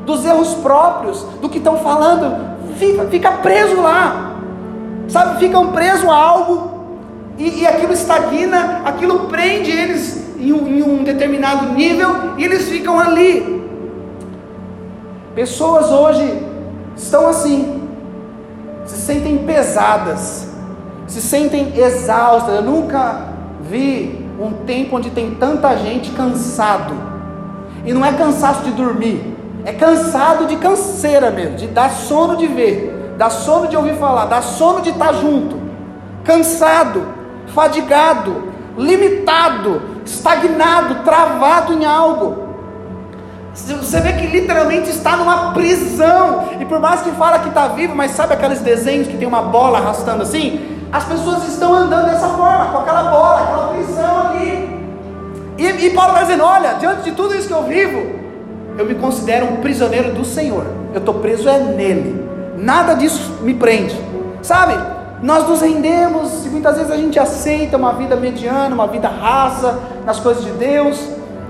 [0.07, 4.37] dos erros próprios, do que estão falando, fica, fica preso lá,
[5.07, 5.37] sabe?
[5.37, 6.71] Ficam presos a algo
[7.37, 12.67] e, e aquilo estagna, aquilo prende eles em um, em um determinado nível e eles
[12.67, 13.63] ficam ali.
[15.35, 16.43] Pessoas hoje
[16.95, 17.87] estão assim,
[18.87, 20.46] se sentem pesadas,
[21.07, 22.55] se sentem exaustas.
[22.55, 23.21] Eu nunca
[23.61, 26.93] vi um tempo onde tem tanta gente cansado.
[27.85, 32.45] E não é cansaço de dormir, é cansado de canseira mesmo, de dar sono de
[32.45, 35.57] ver, dar sono de ouvir falar, dar sono de estar junto.
[36.23, 37.07] Cansado,
[37.47, 42.47] fadigado, limitado, estagnado, travado em algo.
[43.53, 46.49] Você vê que literalmente está numa prisão.
[46.59, 49.41] E por mais que fala que está vivo, mas sabe aqueles desenhos que tem uma
[49.41, 50.76] bola arrastando assim?
[50.91, 54.77] As pessoas estão andando dessa forma, com aquela bola, aquela prisão ali.
[55.57, 58.17] E, e Paulo está dizendo: olha, diante de tudo isso que eu vivo,
[58.77, 60.65] eu me considero um prisioneiro do Senhor.
[60.93, 62.25] Eu estou preso é nele.
[62.57, 63.95] Nada disso me prende.
[64.41, 64.73] Sabe?
[65.21, 69.79] Nós nos rendemos e muitas vezes a gente aceita uma vida mediana, uma vida rasa
[70.05, 70.99] nas coisas de Deus.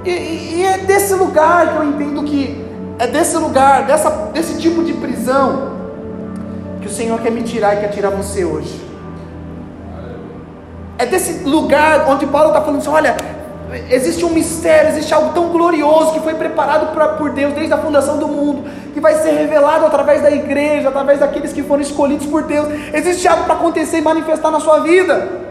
[0.05, 2.65] E, e, e é desse lugar que eu entendo que
[2.97, 5.73] é desse lugar, dessa, desse tipo de prisão,
[6.81, 8.86] que o Senhor quer me tirar e quer tirar você hoje.
[10.97, 13.15] É desse lugar onde Paulo está falando assim: olha,
[13.89, 17.77] existe um mistério, existe algo tão glorioso que foi preparado pra, por Deus desde a
[17.77, 22.25] fundação do mundo, que vai ser revelado através da igreja, através daqueles que foram escolhidos
[22.25, 22.67] por Deus.
[22.93, 25.45] Existe algo para acontecer e manifestar na sua vida.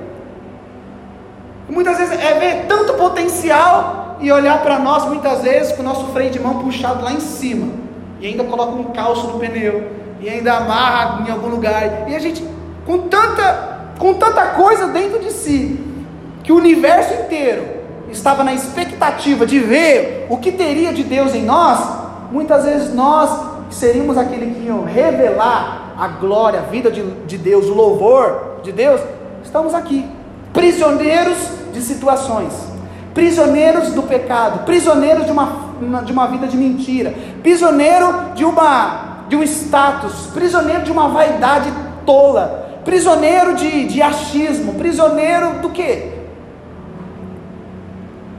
[1.69, 6.07] Muitas vezes é ver tanto potencial e olhar para nós, muitas vezes, com o nosso
[6.09, 7.73] freio de mão puxado lá em cima,
[8.21, 12.19] e ainda coloca um calço no pneu, e ainda amarra em algum lugar, e a
[12.19, 12.43] gente,
[12.87, 15.81] com tanta com tanta coisa dentro de si,
[16.43, 17.65] que o universo inteiro
[18.11, 21.79] estava na expectativa de ver o que teria de Deus em nós,
[22.31, 23.31] muitas vezes nós
[23.71, 28.71] seríamos aquele que iam revelar a glória, a vida de, de Deus, o louvor de
[28.71, 29.01] Deus,
[29.43, 30.09] estamos aqui,
[30.53, 31.37] prisioneiros
[31.73, 32.53] de situações,
[33.15, 39.37] prisioneiros do pecado, prisioneiros de uma, de uma vida de mentira, prisioneiro de, uma, de
[39.37, 41.73] um status, prisioneiro de uma vaidade
[42.05, 46.16] tola, prisioneiro de, de achismo, prisioneiro do quê?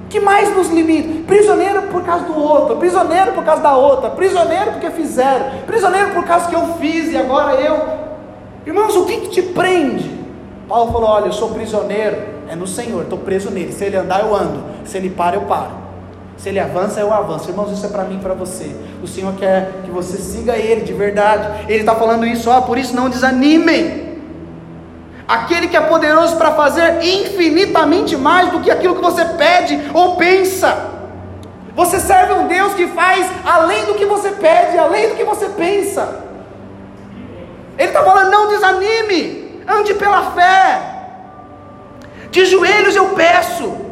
[0.09, 1.25] que mais nos limita?
[1.27, 6.23] Prisioneiro por causa do outro, prisioneiro por causa da outra, prisioneiro porque fizeram, prisioneiro por
[6.23, 8.07] causa que eu fiz e agora eu.
[8.65, 10.09] Irmãos, o que, que te prende?
[10.67, 12.17] Paulo falou: Olha, eu sou prisioneiro,
[12.49, 13.71] é no Senhor, estou preso nele.
[13.71, 15.87] Se ele andar, eu ando, se ele para, eu paro.
[16.37, 17.49] Se ele avança, eu avanço.
[17.49, 18.73] Irmãos, isso é para mim e para você.
[19.03, 21.65] O Senhor quer que você siga Ele de verdade.
[21.67, 24.06] Ele está falando isso, ó, por isso não desanimem
[25.27, 30.15] aquele que é poderoso para fazer infinitamente mais do que aquilo que você pede ou
[30.15, 30.95] pensa.
[31.75, 35.49] Você serve um Deus que faz além do que você pede, além do que você
[35.49, 36.23] pensa.
[37.77, 40.81] Ele está falando: não desanime, ande pela fé.
[42.31, 43.86] De joelhos eu peço,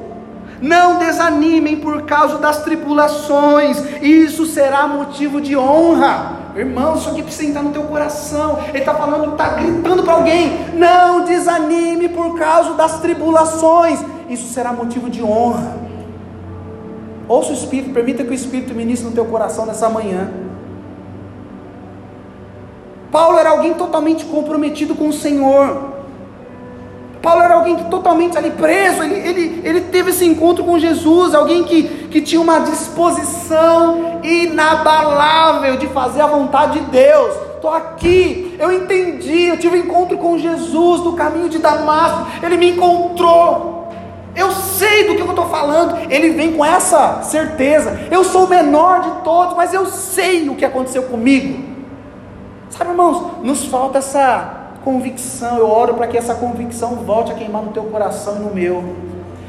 [0.65, 6.39] não desanimem por causa das tribulações, isso será motivo de honra.
[6.56, 8.58] Irmão, isso aqui precisa entrar no teu coração.
[8.69, 14.04] Ele está falando, está gritando para alguém: não desanime por causa das tribulações.
[14.28, 15.78] Isso será motivo de honra.
[17.28, 20.32] Ouça o Espírito, permita que o Espírito ministre no teu coração nessa manhã.
[23.12, 25.94] Paulo era alguém totalmente comprometido com o Senhor.
[27.25, 31.33] Paulo era alguém que totalmente ali preso, ele, ele, ele teve esse encontro com Jesus,
[31.33, 37.35] alguém que, que tinha uma disposição inabalável de fazer a vontade de Deus.
[37.55, 42.57] Estou aqui, eu entendi, eu tive um encontro com Jesus no caminho de Damasco, ele
[42.57, 43.89] me encontrou.
[44.35, 46.11] Eu sei do que eu estou falando.
[46.11, 48.07] Ele vem com essa certeza.
[48.11, 51.63] Eu sou o menor de todos, mas eu sei o que aconteceu comigo.
[52.69, 55.58] Sabe, irmãos, nos falta essa convicção.
[55.58, 58.84] Eu oro para que essa convicção volte a queimar no teu coração e no meu.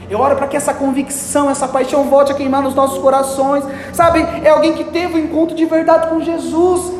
[0.08, 3.62] Eu oro para que essa convicção, essa paixão volte a queimar nos nossos corações.
[3.92, 6.92] Sabe, é alguém que teve um encontro de verdade com Jesus.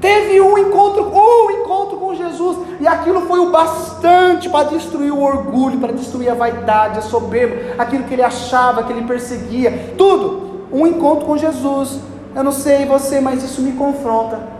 [0.00, 5.20] Teve um encontro, um encontro com Jesus, e aquilo foi o bastante para destruir o
[5.20, 10.66] orgulho, para destruir a vaidade, a soberba, aquilo que ele achava, que ele perseguia, tudo.
[10.72, 11.98] Um encontro com Jesus.
[12.36, 14.57] Eu não sei você, mas isso me confronta.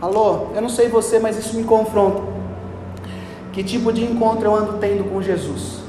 [0.00, 2.22] Alô, eu não sei você, mas isso me confronta.
[3.52, 5.80] Que tipo de encontro eu ando tendo com Jesus?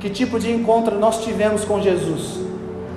[0.00, 2.40] Que tipo de encontro nós tivemos com Jesus?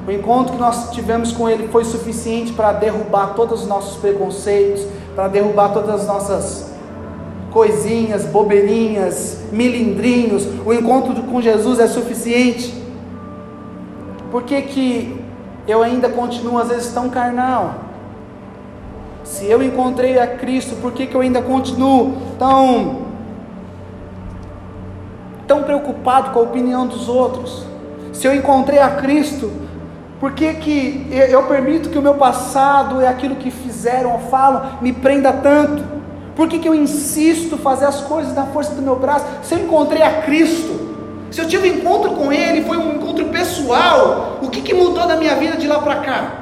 [0.07, 4.87] O encontro que nós tivemos com Ele foi suficiente para derrubar todos os nossos preconceitos,
[5.13, 6.71] para derrubar todas as nossas
[7.51, 10.47] coisinhas, bobeirinhas, milindrinhos.
[10.65, 12.73] O encontro com Jesus é suficiente.
[14.31, 15.21] Por que, que
[15.67, 17.90] eu ainda continuo às vezes tão carnal?
[19.31, 22.97] Se eu encontrei a Cristo, por que, que eu ainda continuo tão
[25.47, 27.65] tão preocupado com a opinião dos outros?
[28.11, 29.49] Se eu encontrei a Cristo,
[30.19, 34.79] por que, que eu permito que o meu passado é aquilo que fizeram ou falam
[34.81, 35.81] me prenda tanto?
[36.35, 39.25] Por que, que eu insisto fazer as coisas na força do meu braço?
[39.43, 40.77] Se eu encontrei a Cristo,
[41.31, 45.07] se eu tive um encontro com Ele, foi um encontro pessoal, o que, que mudou
[45.07, 46.40] da minha vida de lá para cá?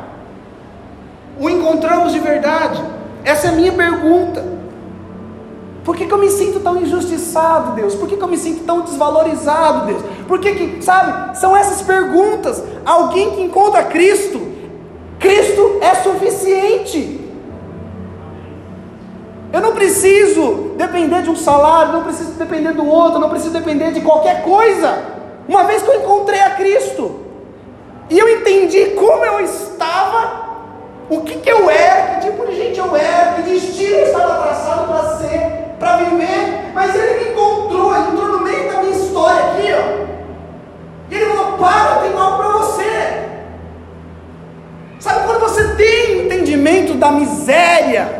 [1.39, 2.83] O encontramos de verdade?
[3.23, 4.59] Essa é a minha pergunta.
[5.83, 7.95] Por que, que, eu me sinto tão injustiçado, Deus?
[7.95, 10.03] Por que, que eu me sinto tão desvalorizado, Deus?
[10.27, 12.61] Por que, que, sabe, são essas perguntas.
[12.85, 14.39] Alguém que encontra Cristo,
[15.17, 17.19] Cristo é suficiente.
[19.51, 23.91] Eu não preciso depender de um salário, não preciso depender do outro, não preciso depender
[23.91, 24.95] de qualquer coisa.
[25.47, 27.21] Uma vez que eu encontrei a Cristo,
[28.09, 30.48] e eu entendi como eu estava,
[31.09, 34.43] o que, que eu era, que tipo de gente eu era, que destino eu estava
[34.43, 38.95] traçado para ser para viver, mas ele me encontrou, ele entrou no meio da minha
[38.95, 40.09] história aqui, ó.
[41.09, 43.29] E ele falou: para, eu tenho algo para você.
[44.99, 48.19] Sabe quando você tem entendimento da miséria?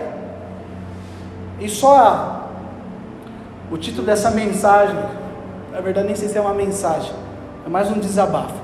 [1.60, 2.49] E só
[3.69, 4.95] o título dessa mensagem,
[5.73, 7.12] na verdade nem sei se é uma mensagem,
[7.65, 8.56] é mais um desabafo.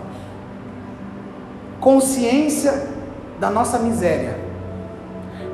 [1.81, 2.94] Consciência
[3.39, 4.45] da nossa miséria.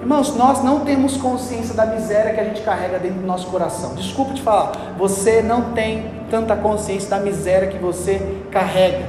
[0.02, 3.94] Irmãos, nós não temos consciência da miséria que a gente carrega dentro do nosso coração.
[3.94, 9.06] Desculpe te falar, você não tem tanta consciência da miséria que você carrega.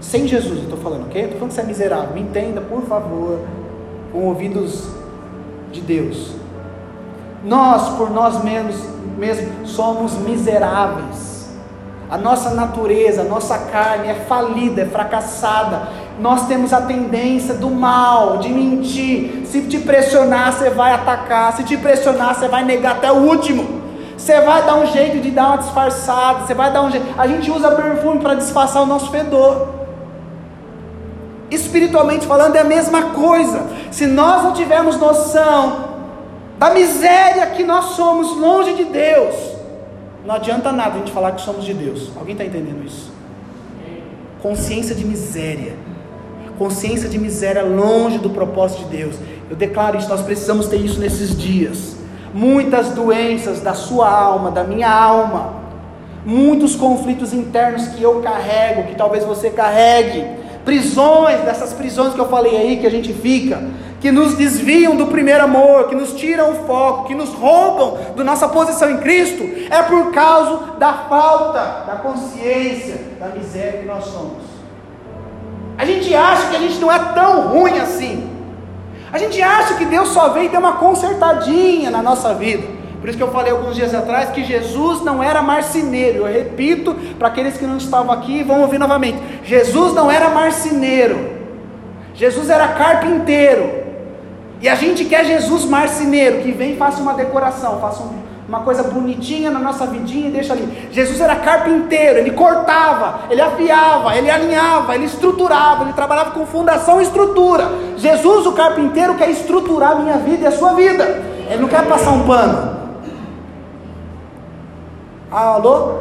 [0.00, 1.22] Sem Jesus, eu estou falando, ok?
[1.22, 2.14] Estou falando que você é miserável.
[2.14, 3.40] Me entenda, por favor,
[4.12, 4.88] com ouvidos
[5.70, 6.34] de Deus.
[7.44, 8.76] Nós, por nós mesmos,
[9.16, 11.48] mesmos somos miseráveis.
[12.10, 17.70] A nossa natureza, a nossa carne é falida, é fracassada, nós temos a tendência do
[17.70, 19.42] mal, de mentir.
[19.46, 21.56] Se te pressionar, você vai atacar.
[21.56, 23.82] Se te pressionar, você vai negar até o último.
[24.16, 26.46] Você vai dar um jeito de dar uma disfarçada.
[26.46, 27.06] Você vai dar um jeito.
[27.18, 29.74] A gente usa perfume para disfarçar o nosso fedor.
[31.50, 33.66] Espiritualmente falando, é a mesma coisa.
[33.90, 35.94] Se nós não tivermos noção
[36.58, 39.34] da miséria que nós somos longe de Deus,
[40.24, 42.10] não adianta nada a gente falar que somos de Deus.
[42.16, 43.12] Alguém está entendendo isso?
[44.40, 45.74] Consciência de miséria
[46.58, 49.16] consciência de miséria longe do propósito de Deus.
[49.50, 51.96] Eu declaro isso, nós precisamos ter isso nesses dias.
[52.32, 55.54] Muitas doenças da sua alma, da minha alma,
[56.24, 60.24] muitos conflitos internos que eu carrego, que talvez você carregue,
[60.64, 63.62] prisões, dessas prisões que eu falei aí, que a gente fica,
[64.00, 68.24] que nos desviam do primeiro amor, que nos tiram o foco, que nos roubam da
[68.24, 74.04] nossa posição em Cristo, é por causa da falta da consciência da miséria que nós
[74.04, 74.53] somos.
[75.76, 78.30] A gente acha que a gente não é tão ruim assim.
[79.12, 82.66] A gente acha que Deus só veio ter uma consertadinha na nossa vida.
[83.00, 86.26] Por isso que eu falei alguns dias atrás que Jesus não era marceneiro.
[86.26, 89.18] Eu repito para aqueles que não estavam aqui, vão ouvir novamente.
[89.44, 91.32] Jesus não era marceneiro.
[92.14, 93.84] Jesus era carpinteiro.
[94.60, 98.23] E a gente quer Jesus marceneiro, que vem e faça uma decoração, faça um,
[98.54, 100.88] uma coisa bonitinha na nossa vidinha e deixa ali.
[100.90, 107.00] Jesus era carpinteiro, ele cortava, ele afiava, ele alinhava, ele estruturava, ele trabalhava com fundação
[107.00, 107.68] e estrutura.
[107.96, 111.04] Jesus, o carpinteiro, quer estruturar a minha vida e a sua vida.
[111.50, 112.74] Ele não quer passar um pano.
[115.30, 115.98] Alô?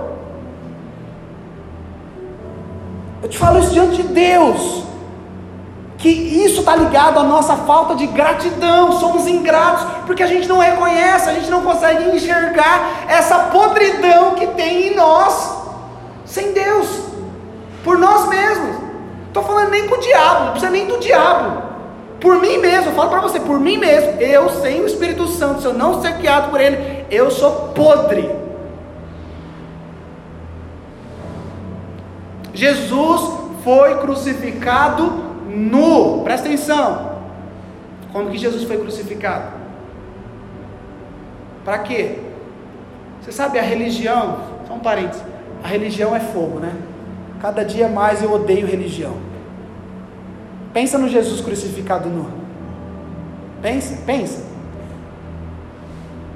[3.24, 4.84] Eu te falo isso diante de Deus.
[6.04, 10.58] Que isso está ligado à nossa falta de gratidão, somos ingratos, porque a gente não
[10.58, 15.64] reconhece, a gente não consegue enxergar essa podridão que tem em nós,
[16.26, 16.90] sem Deus,
[17.86, 18.84] por nós mesmos.
[19.28, 21.64] Estou falando nem com o diabo, não precisa nem do diabo,
[22.20, 25.62] por mim mesmo, eu falo para você, por mim mesmo, eu sem o Espírito Santo,
[25.62, 28.30] se eu não ser guiado por Ele, eu sou podre.
[32.54, 33.22] Jesus
[33.64, 36.22] foi crucificado nu.
[36.24, 37.14] Presta atenção.
[38.12, 39.52] Como que Jesus foi crucificado?
[41.66, 42.20] Para quê?
[43.22, 45.24] Você sabe a religião, só um parênteses.
[45.64, 46.74] A religião é fogo, né?
[47.42, 49.16] Cada dia mais eu odeio religião.
[50.74, 52.30] Pensa no Jesus crucificado nu.
[53.62, 54.44] Pensa, pensa.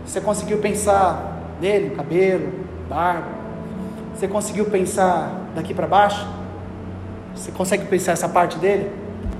[0.06, 2.52] Você conseguiu pensar nele, cabelo,
[2.90, 3.28] barba?
[4.16, 6.26] Você conseguiu pensar daqui para baixo?
[7.36, 8.90] Você consegue pensar essa parte dele?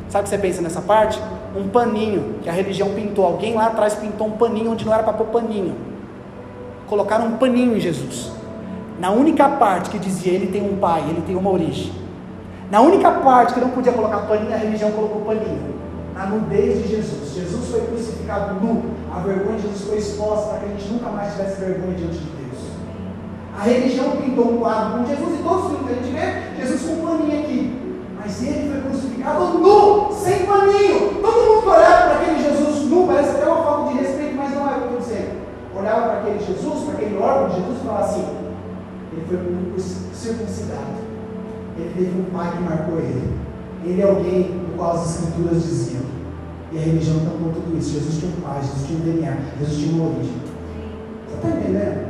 [0.10, 1.22] Sabe o que você pensa nessa parte?
[1.56, 3.26] Um paninho que a religião pintou.
[3.26, 5.76] Alguém lá atrás pintou um paninho onde não era para pôr paninho.
[6.88, 8.32] Colocaram um paninho em Jesus.
[9.00, 11.92] Na única parte que dizia ele tem um pai, ele tem uma origem.
[12.72, 15.76] Na única parte que não podia colocar paninho, a religião colocou paninho.
[16.14, 17.36] Na nudez de Jesus.
[17.36, 18.84] Jesus foi crucificado nu.
[19.14, 22.18] A vergonha de Jesus foi exposta para que a gente nunca mais tivesse vergonha diante
[22.18, 22.62] de Deus.
[23.58, 26.62] A religião pintou um quadro com Jesus e todos os filmes que a gente vê,
[26.62, 27.82] Jesus com um paninho aqui.
[28.20, 28.77] Mas ele foi
[29.28, 31.22] crucificado nu, sem paninho.
[31.22, 34.68] Todo mundo olhava para aquele Jesus nu, parece até uma falta de respeito, mas não
[34.68, 35.38] é o que eu estou dizendo.
[35.76, 38.26] Olhava para aquele Jesus, para aquele órgão de Jesus e falava assim:
[39.12, 39.80] ele foi
[40.14, 41.08] circuncidado.
[41.78, 43.38] Ele teve um pai que marcou ele.
[43.86, 46.02] Ele é alguém do qual as escrituras diziam.
[46.72, 47.92] E a religião tampou tudo isso.
[47.92, 50.34] Jesus tinha um pai, Jesus tinha um DNA, Jesus tinha uma origem.
[51.28, 52.08] Você está entendendo?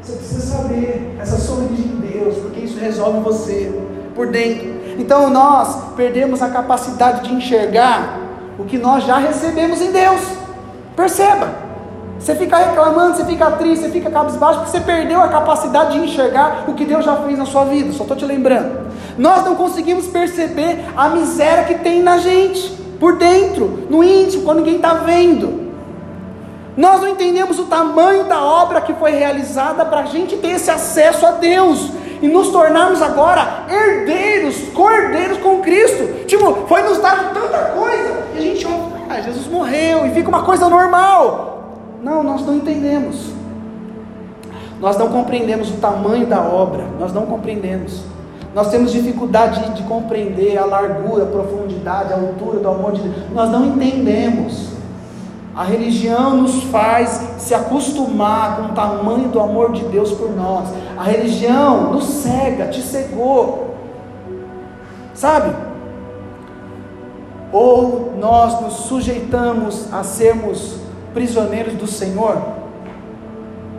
[0.00, 3.74] Você precisa saber essa sua origem de Deus, porque isso resolve você
[4.14, 4.67] por dentro.
[4.98, 8.18] Então nós perdemos a capacidade de enxergar
[8.58, 10.20] o que nós já recebemos em Deus.
[10.96, 11.68] Perceba.
[12.18, 16.04] Você fica reclamando, você fica triste, você fica cabisbaixo, porque você perdeu a capacidade de
[16.04, 17.92] enxergar o que Deus já fez na sua vida.
[17.92, 18.88] Só estou te lembrando.
[19.16, 24.58] Nós não conseguimos perceber a miséria que tem na gente, por dentro, no íntimo, quando
[24.58, 25.68] ninguém está vendo.
[26.76, 30.70] Nós não entendemos o tamanho da obra que foi realizada para a gente ter esse
[30.70, 31.90] acesso a Deus
[32.20, 36.24] e nos tornarmos agora herdeiros, cordeiros com Cristo.
[36.26, 40.28] Tipo, foi nos dado tanta coisa e a gente olha, ah, Jesus morreu e fica
[40.28, 41.72] uma coisa normal.
[42.02, 43.32] Não, nós não entendemos.
[44.80, 48.02] Nós não compreendemos o tamanho da obra, nós não compreendemos.
[48.54, 53.02] Nós temos dificuldade de, de compreender a largura, a profundidade, a altura do amor de
[53.02, 53.14] Deus.
[53.32, 54.68] Nós não entendemos.
[55.54, 60.68] A religião nos faz se acostumar com o tamanho do amor de Deus por nós.
[60.98, 63.76] A religião nos cega, te cegou.
[65.14, 65.54] Sabe?
[67.52, 70.78] Ou nós nos sujeitamos a sermos
[71.14, 72.36] prisioneiros do Senhor,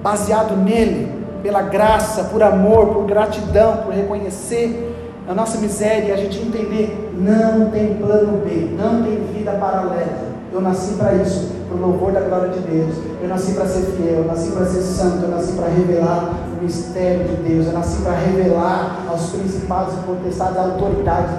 [0.01, 1.11] baseado nele,
[1.43, 4.95] pela graça, por amor, por gratidão, por reconhecer
[5.27, 10.29] a nossa miséria e a gente entender: não tem plano B, não tem vida paralela.
[10.53, 12.95] Eu nasci para isso, para o louvor da glória de Deus.
[13.21, 17.25] Eu nasci para ser fiel, eu nasci para ser santo, eu nasci para revelar mistério
[17.25, 17.67] de Deus.
[17.67, 21.31] Eu nasci para revelar aos principados e potestades, às autoridades.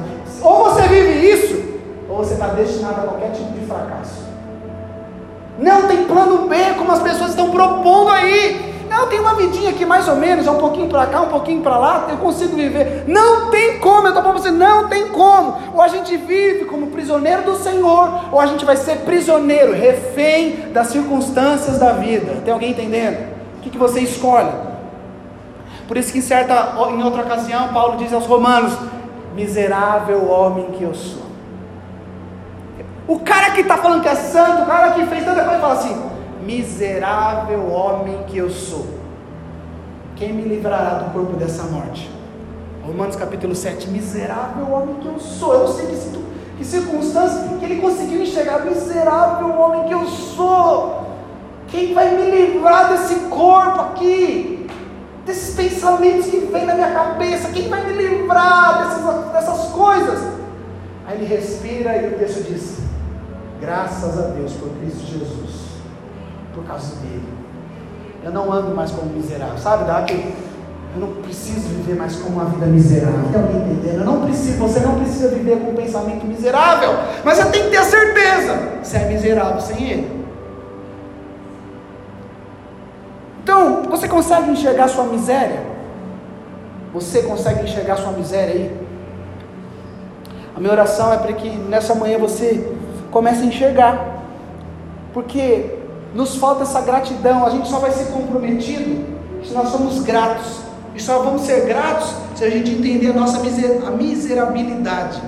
[0.42, 1.62] Ou você vive isso,
[2.08, 4.30] ou você está destinado a qualquer tipo de fracasso.
[5.58, 8.70] Não tem plano B, como as pessoas estão propondo aí.
[8.88, 11.62] Não, tem uma vidinha aqui mais ou menos, é um pouquinho para cá, um pouquinho
[11.62, 13.04] para lá, eu consigo viver.
[13.06, 15.56] Não tem como, eu estou falando para você, não tem como.
[15.72, 20.70] Ou a gente vive como prisioneiro do Senhor, ou a gente vai ser prisioneiro, refém
[20.72, 22.38] das circunstâncias da vida.
[22.44, 23.28] Tem alguém entendendo?
[23.58, 24.69] O que, que você escolhe?
[25.90, 28.78] Por isso que em, certa, em outra ocasião, Paulo diz aos romanos,
[29.34, 31.24] miserável homem que eu sou.
[33.08, 35.74] O cara que está falando que é santo, o cara que fez tanta coisa, fala
[35.74, 36.00] assim,
[36.46, 38.86] miserável homem que eu sou.
[40.14, 42.08] Quem me livrará do corpo dessa morte?
[42.86, 45.54] Romanos capítulo 7, miserável homem que eu sou.
[45.54, 45.96] Eu sei que,
[46.56, 51.16] que circunstância que ele conseguiu enxergar, miserável homem que eu sou.
[51.66, 54.59] Quem vai me livrar desse corpo aqui?
[55.26, 57.50] Desses pensamentos que vêm na minha cabeça?
[57.50, 60.18] Quem vai me livrar dessas, dessas coisas?
[61.06, 62.78] Aí ele respira e o texto diz:
[63.60, 65.70] Graças a Deus por Cristo Jesus
[66.54, 67.28] por causa dele.
[68.22, 69.84] Eu não ando mais como miserável, sabe?
[69.84, 70.04] Dá
[70.92, 73.30] eu não preciso viver mais como uma vida miserável.
[73.30, 74.00] Tem alguém entendendo?
[74.00, 76.90] Eu não preciso, você não precisa viver com um pensamento miserável,
[77.24, 78.58] mas você tem que ter a certeza.
[78.82, 80.19] Você é miserável sem ele.
[84.10, 85.62] Consegue enxergar sua miséria?
[86.92, 88.80] Você consegue enxergar sua miséria aí?
[90.54, 92.70] A minha oração é para que nessa manhã você
[93.10, 94.24] comece a enxergar,
[95.14, 95.78] porque
[96.14, 99.06] nos falta essa gratidão, a gente só vai ser comprometido
[99.42, 100.60] se nós somos gratos,
[100.94, 105.22] e só vamos ser gratos se a gente entender a nossa miser a miserabilidade.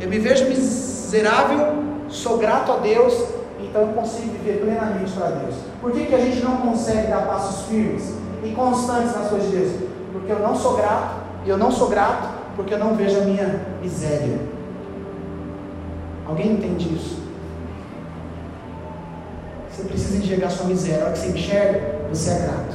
[0.00, 3.14] Eu me vejo miserável, sou grato a Deus,
[3.60, 5.69] então eu consigo viver plenamente para Deus.
[5.80, 8.14] Por que, que a gente não consegue dar passos firmes
[8.44, 9.72] e constantes nas coisas de Deus?
[10.12, 13.24] Porque eu não sou grato, e eu não sou grato porque eu não vejo a
[13.24, 14.38] minha miséria.
[16.26, 17.18] Alguém entende isso?
[19.70, 21.02] Você precisa enxergar sua miséria.
[21.02, 22.74] A hora que você enxerga, você é grato.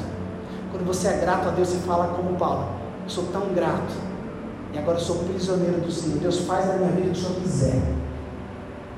[0.72, 2.68] Quando você é grato a Deus, você fala como Paulo:
[3.04, 3.94] Eu sou tão grato.
[4.74, 6.18] E agora eu sou prisioneiro do Senhor.
[6.18, 7.82] Deus faz na minha vida o que o Senhor quiser.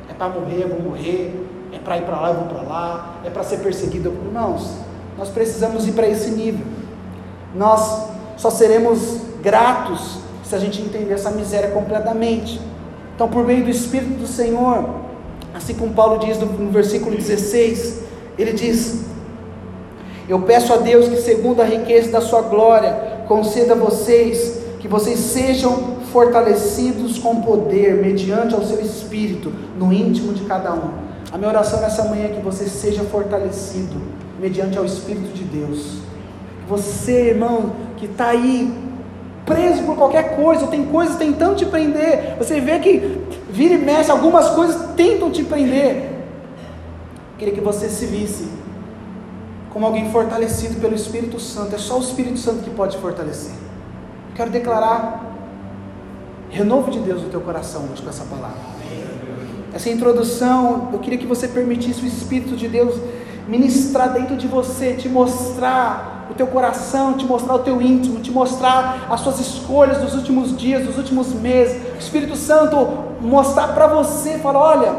[0.10, 1.46] É para morrer, eu vou morrer.
[1.72, 3.16] É para ir para lá, eu vou para lá.
[3.26, 4.10] É para ser perseguido.
[4.26, 4.76] Irmãos,
[5.18, 6.66] nós precisamos ir para esse nível.
[7.56, 12.62] Nós só seremos gratos se a gente entender essa miséria completamente.
[13.16, 14.86] Então, por meio do Espírito do Senhor,
[15.54, 18.04] assim como Paulo diz no versículo 16,
[18.38, 19.06] ele diz:
[20.30, 24.88] Eu peço a Deus que, segundo a riqueza da sua glória, conceda a vocês que
[24.88, 31.07] vocês sejam fortalecidos com poder, mediante ao seu espírito, no íntimo de cada um.
[31.32, 34.02] A minha oração nessa manhã é que você seja fortalecido,
[34.40, 35.98] mediante ao Espírito de Deus.
[36.68, 38.74] Você, irmão, que está aí
[39.46, 42.36] preso por qualquer coisa, tem coisas tentando te prender.
[42.38, 46.12] Você vê que vira e mexe, algumas coisas tentam te prender.
[47.38, 48.50] Queria que você se visse
[49.72, 51.76] como alguém fortalecido pelo Espírito Santo.
[51.76, 53.54] É só o Espírito Santo que pode fortalecer.
[54.36, 55.26] Quero declarar
[56.50, 58.77] renovo de Deus no teu coração hoje com essa palavra.
[59.78, 63.00] Essa introdução, eu queria que você permitisse o Espírito de Deus
[63.48, 68.32] ministrar dentro de você, te mostrar o teu coração, te mostrar o teu íntimo, te
[68.32, 71.80] mostrar as suas escolhas dos últimos dias, dos últimos meses.
[71.94, 72.76] O Espírito Santo
[73.22, 74.96] mostrar para você, falar: olha,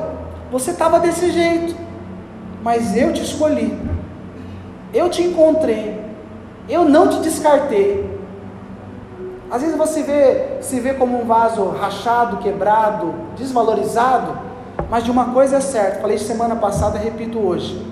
[0.49, 1.75] você estava desse jeito,
[2.63, 3.77] mas eu te escolhi,
[4.95, 6.01] eu te encontrei,
[6.69, 8.17] eu não te descartei.
[9.51, 14.47] Às vezes você vê, se vê como um vaso rachado, quebrado, desvalorizado,
[14.91, 17.89] mas de uma coisa é certa, falei semana passada, repito hoje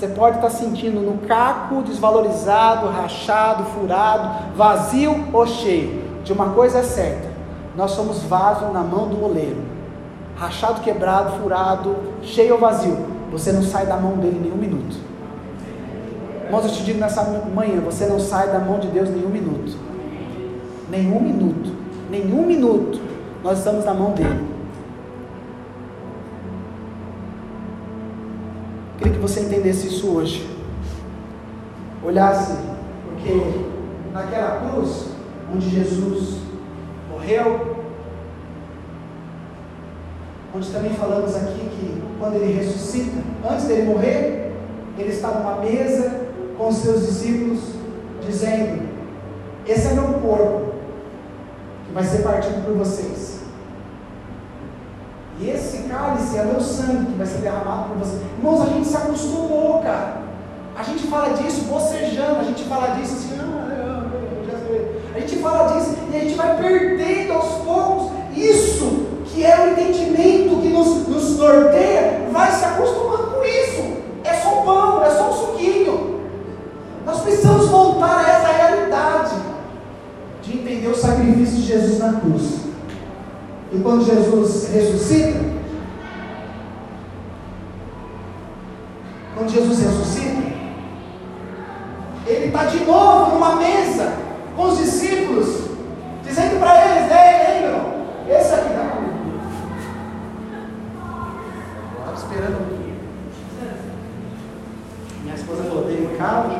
[0.00, 6.02] você pode estar sentindo no caco, desvalorizado, rachado, furado, vazio ou cheio.
[6.24, 7.28] De uma coisa é certa:
[7.76, 9.60] nós somos vaso na mão do oleiro.
[10.36, 12.96] Rachado, quebrado, furado, cheio ou vazio.
[13.30, 14.96] Você não sai da mão dele nenhum minuto.
[16.46, 17.22] Irmãos, eu te digo nessa
[17.54, 19.76] manhã: você não sai da mão de Deus nenhum minuto.
[20.88, 21.74] Nenhum minuto.
[22.08, 22.98] Nenhum minuto.
[23.44, 24.49] Nós estamos na mão dele.
[29.00, 30.46] Queria que você entendesse isso hoje.
[32.04, 32.52] Olhasse,
[33.06, 33.64] porque
[34.12, 35.06] naquela cruz,
[35.54, 36.40] onde Jesus
[37.10, 37.78] morreu,
[40.54, 44.52] onde também falamos aqui que quando ele ressuscita, antes dele morrer,
[44.98, 46.26] ele está numa mesa
[46.58, 47.60] com os seus discípulos,
[48.26, 48.86] dizendo:
[49.66, 50.74] Esse é meu corpo,
[51.86, 53.39] que vai ser partido por vocês.
[55.40, 58.18] E esse cálice é meu sangue que vai ser derramado por você.
[58.38, 60.20] Irmãos, a gente se acostumou, cara.
[60.76, 64.06] A gente fala disso bocejando, a gente fala disso assim, ah,
[65.14, 69.70] a gente fala disso e a gente vai perdendo aos poucos isso que é o
[69.72, 73.96] entendimento que nos, nos norteia, vai se acostumando com isso.
[74.24, 76.20] É só pão, é só um suquinho.
[77.06, 79.34] Nós precisamos voltar a essa realidade
[80.42, 82.69] de entender o sacrifício de Jesus na cruz.
[83.72, 85.38] E quando Jesus ressuscita,
[89.36, 90.42] quando Jesus ressuscita,
[92.26, 94.12] ele está de novo numa mesa
[94.56, 95.68] com os discípulos,
[96.24, 97.92] dizendo para eles: Ei, lembram?
[98.28, 99.40] Esse aqui está comigo.
[101.98, 102.80] Estava esperando.
[105.22, 106.50] Minha esposa falou: Tem um carro?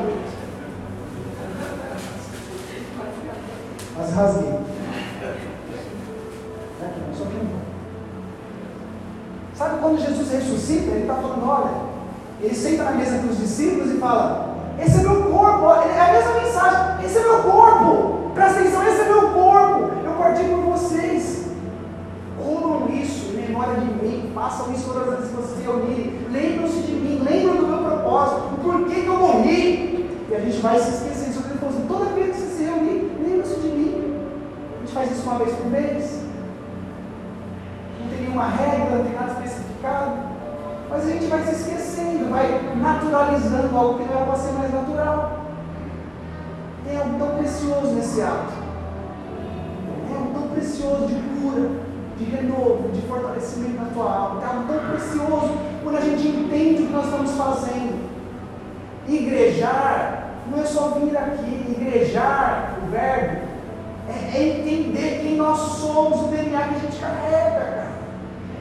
[3.97, 4.71] Mas rasguei.
[9.61, 11.71] Sabe quando Jesus ressuscita, ele está falando, olha,
[12.41, 16.13] ele senta na mesa com os discípulos e fala, esse é meu corpo, é a
[16.13, 20.61] mesma mensagem, esse é meu corpo, presta atenção, esse é meu corpo, eu parti por
[20.61, 21.45] vocês.
[22.43, 26.27] Comam isso em memória de mim, façam isso todas as vezes que vocês se reunirem,
[26.31, 30.09] lembram-se de mim, lembram do meu propósito, o porquê que eu morri.
[30.27, 32.63] E a gente vai se esquecer disso, ele falou assim, toda vez que você se
[32.63, 34.17] reunir, lembra-se de mim.
[34.75, 36.21] A gente faz isso uma vez por mês
[38.31, 40.11] nenhuma regra, não tem nada especificado.
[40.89, 44.73] Mas a gente vai se esquecendo, vai naturalizando algo que não era para ser mais
[44.73, 45.39] natural.
[46.85, 48.53] Tem algo tão precioso nesse ato.
[50.07, 51.69] Tem algo tão precioso de cura,
[52.17, 54.41] de renovo, de fortalecimento na tua alma.
[54.41, 58.11] É algo tão precioso quando a gente entende o que nós estamos fazendo.
[59.07, 63.51] Igrejar não é só vir aqui, igrejar, o verbo,
[64.09, 67.91] é, é entender quem nós somos, o DNA que a gente carrega, cara.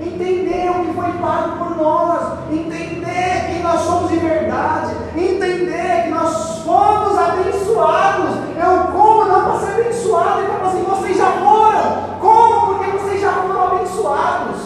[0.00, 6.10] Entender o que foi pago por nós, entender quem nós somos de verdade, entender que
[6.10, 8.36] nós fomos abençoados.
[8.56, 12.18] Eu como não para ser abençoado, então assim, vocês já foram.
[12.20, 12.66] Como?
[12.66, 14.60] Porque vocês já foram abençoados.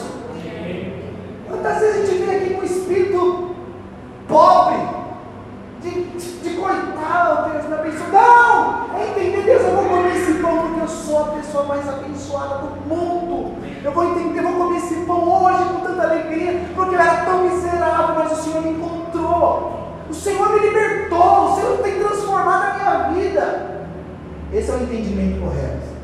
[1.48, 3.54] Quantas vezes a gente vem aqui com o espírito
[4.28, 4.76] pobre,
[5.80, 8.12] de, de coitado, Deus abençoe.
[8.12, 8.53] Não!
[10.84, 13.56] Eu sou a pessoa mais abençoada do mundo.
[13.82, 17.44] Eu vou entender, vou comer esse pão hoje com tanta alegria, porque eu era tão
[17.44, 19.94] miserável, mas o Senhor me encontrou.
[20.08, 23.86] O Senhor me libertou, o Senhor tem transformado a minha vida.
[24.52, 25.94] Esse é o entendimento correto.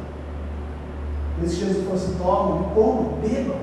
[1.37, 3.57] Por isso Jesus falou assim: tomam, comam, bebam.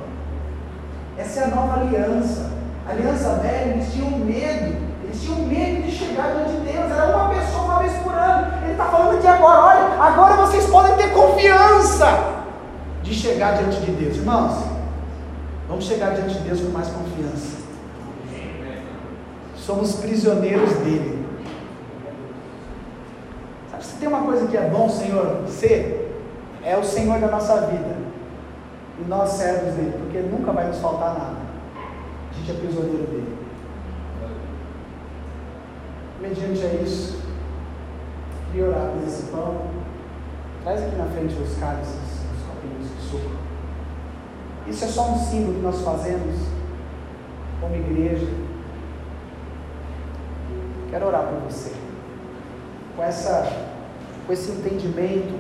[1.18, 2.51] Essa é a nova aliança.
[2.88, 4.86] A aliança velha, eles tinham medo.
[5.08, 6.91] Eles tinham medo de chegar diante de Deus.
[6.91, 8.64] Era uma pessoa uma vez por ano.
[8.64, 12.43] Ele está falando aqui agora: olha, agora vocês podem ter confiança
[13.01, 14.18] de chegar diante de Deus.
[14.18, 14.66] Irmãos,
[15.68, 17.58] vamos chegar diante de Deus com mais confiança.
[19.55, 21.26] Somos prisioneiros dele.
[23.72, 26.22] Sabe, se tem uma coisa que é bom, Senhor, ser,
[26.64, 27.95] é o Senhor da nossa vida.
[28.99, 31.38] E nós servos dele, porque nunca vai nos faltar nada.
[32.32, 33.36] A gente é prisioneiro dele.
[36.28, 37.21] Mediante a isso,
[38.51, 39.61] queria orar por esse pão.
[40.63, 42.17] Traz aqui na frente os cálices
[43.09, 43.32] suco.
[44.67, 46.36] Isso é só um símbolo que nós fazemos
[47.61, 48.28] como igreja.
[50.89, 51.71] Quero orar por você.
[52.95, 53.65] Com, essa,
[54.25, 55.34] com esse entendimento,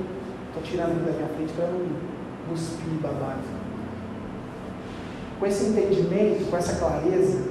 [0.47, 1.85] estou tirando aqui da minha frente para não
[2.49, 3.41] cuspir babado.
[5.37, 7.43] Com esse entendimento, com essa clareza,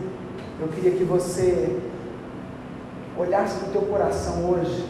[0.58, 1.78] eu queria que você
[3.16, 4.86] olhasse para o teu coração hoje,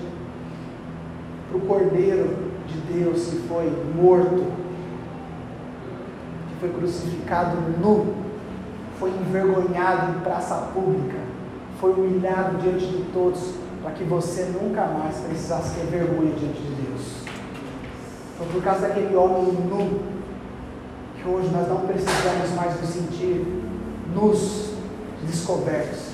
[1.49, 4.67] para o Cordeiro de Deus que foi morto
[6.61, 8.15] foi crucificado nu,
[8.99, 11.19] foi envergonhado em praça pública,
[11.81, 16.75] foi humilhado diante de todos, para que você nunca mais precisasse ter vergonha diante de
[16.83, 17.03] Deus.
[18.39, 20.01] Foi por causa daquele homem nu,
[21.17, 23.47] que hoje nós não precisamos mais nos sentir
[24.15, 24.73] nus,
[25.27, 26.13] descobertos.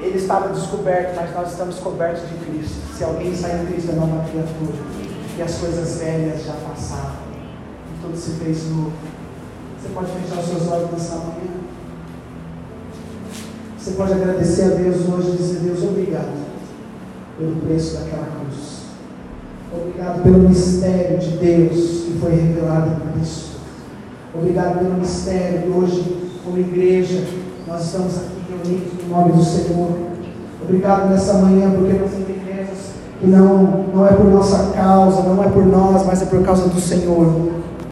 [0.00, 2.96] Ele estava descoberto, mas nós estamos cobertos de Cristo.
[2.96, 4.74] Se alguém sair de Cristo, é nova criatura.
[5.38, 7.16] E as coisas velhas já passaram.
[7.90, 8.92] E tudo se fez novo.
[9.80, 11.66] Você pode fechar os seus olhos nessa manhã.
[13.78, 16.46] Você pode agradecer a Deus hoje e dizer: Deus, obrigado
[17.38, 18.76] pelo preço daquela cruz.
[19.72, 23.56] Obrigado pelo mistério de Deus que foi revelado em Cristo.
[24.34, 27.24] Obrigado pelo mistério que hoje, como igreja,
[27.66, 28.35] nós estamos aqui
[28.66, 29.88] reunidos no nome do Senhor.
[30.62, 32.78] Obrigado nessa manhã, porque nós entendemos
[33.20, 36.68] que não, não é por nossa causa, não é por nós, mas é por causa
[36.68, 37.55] do Senhor.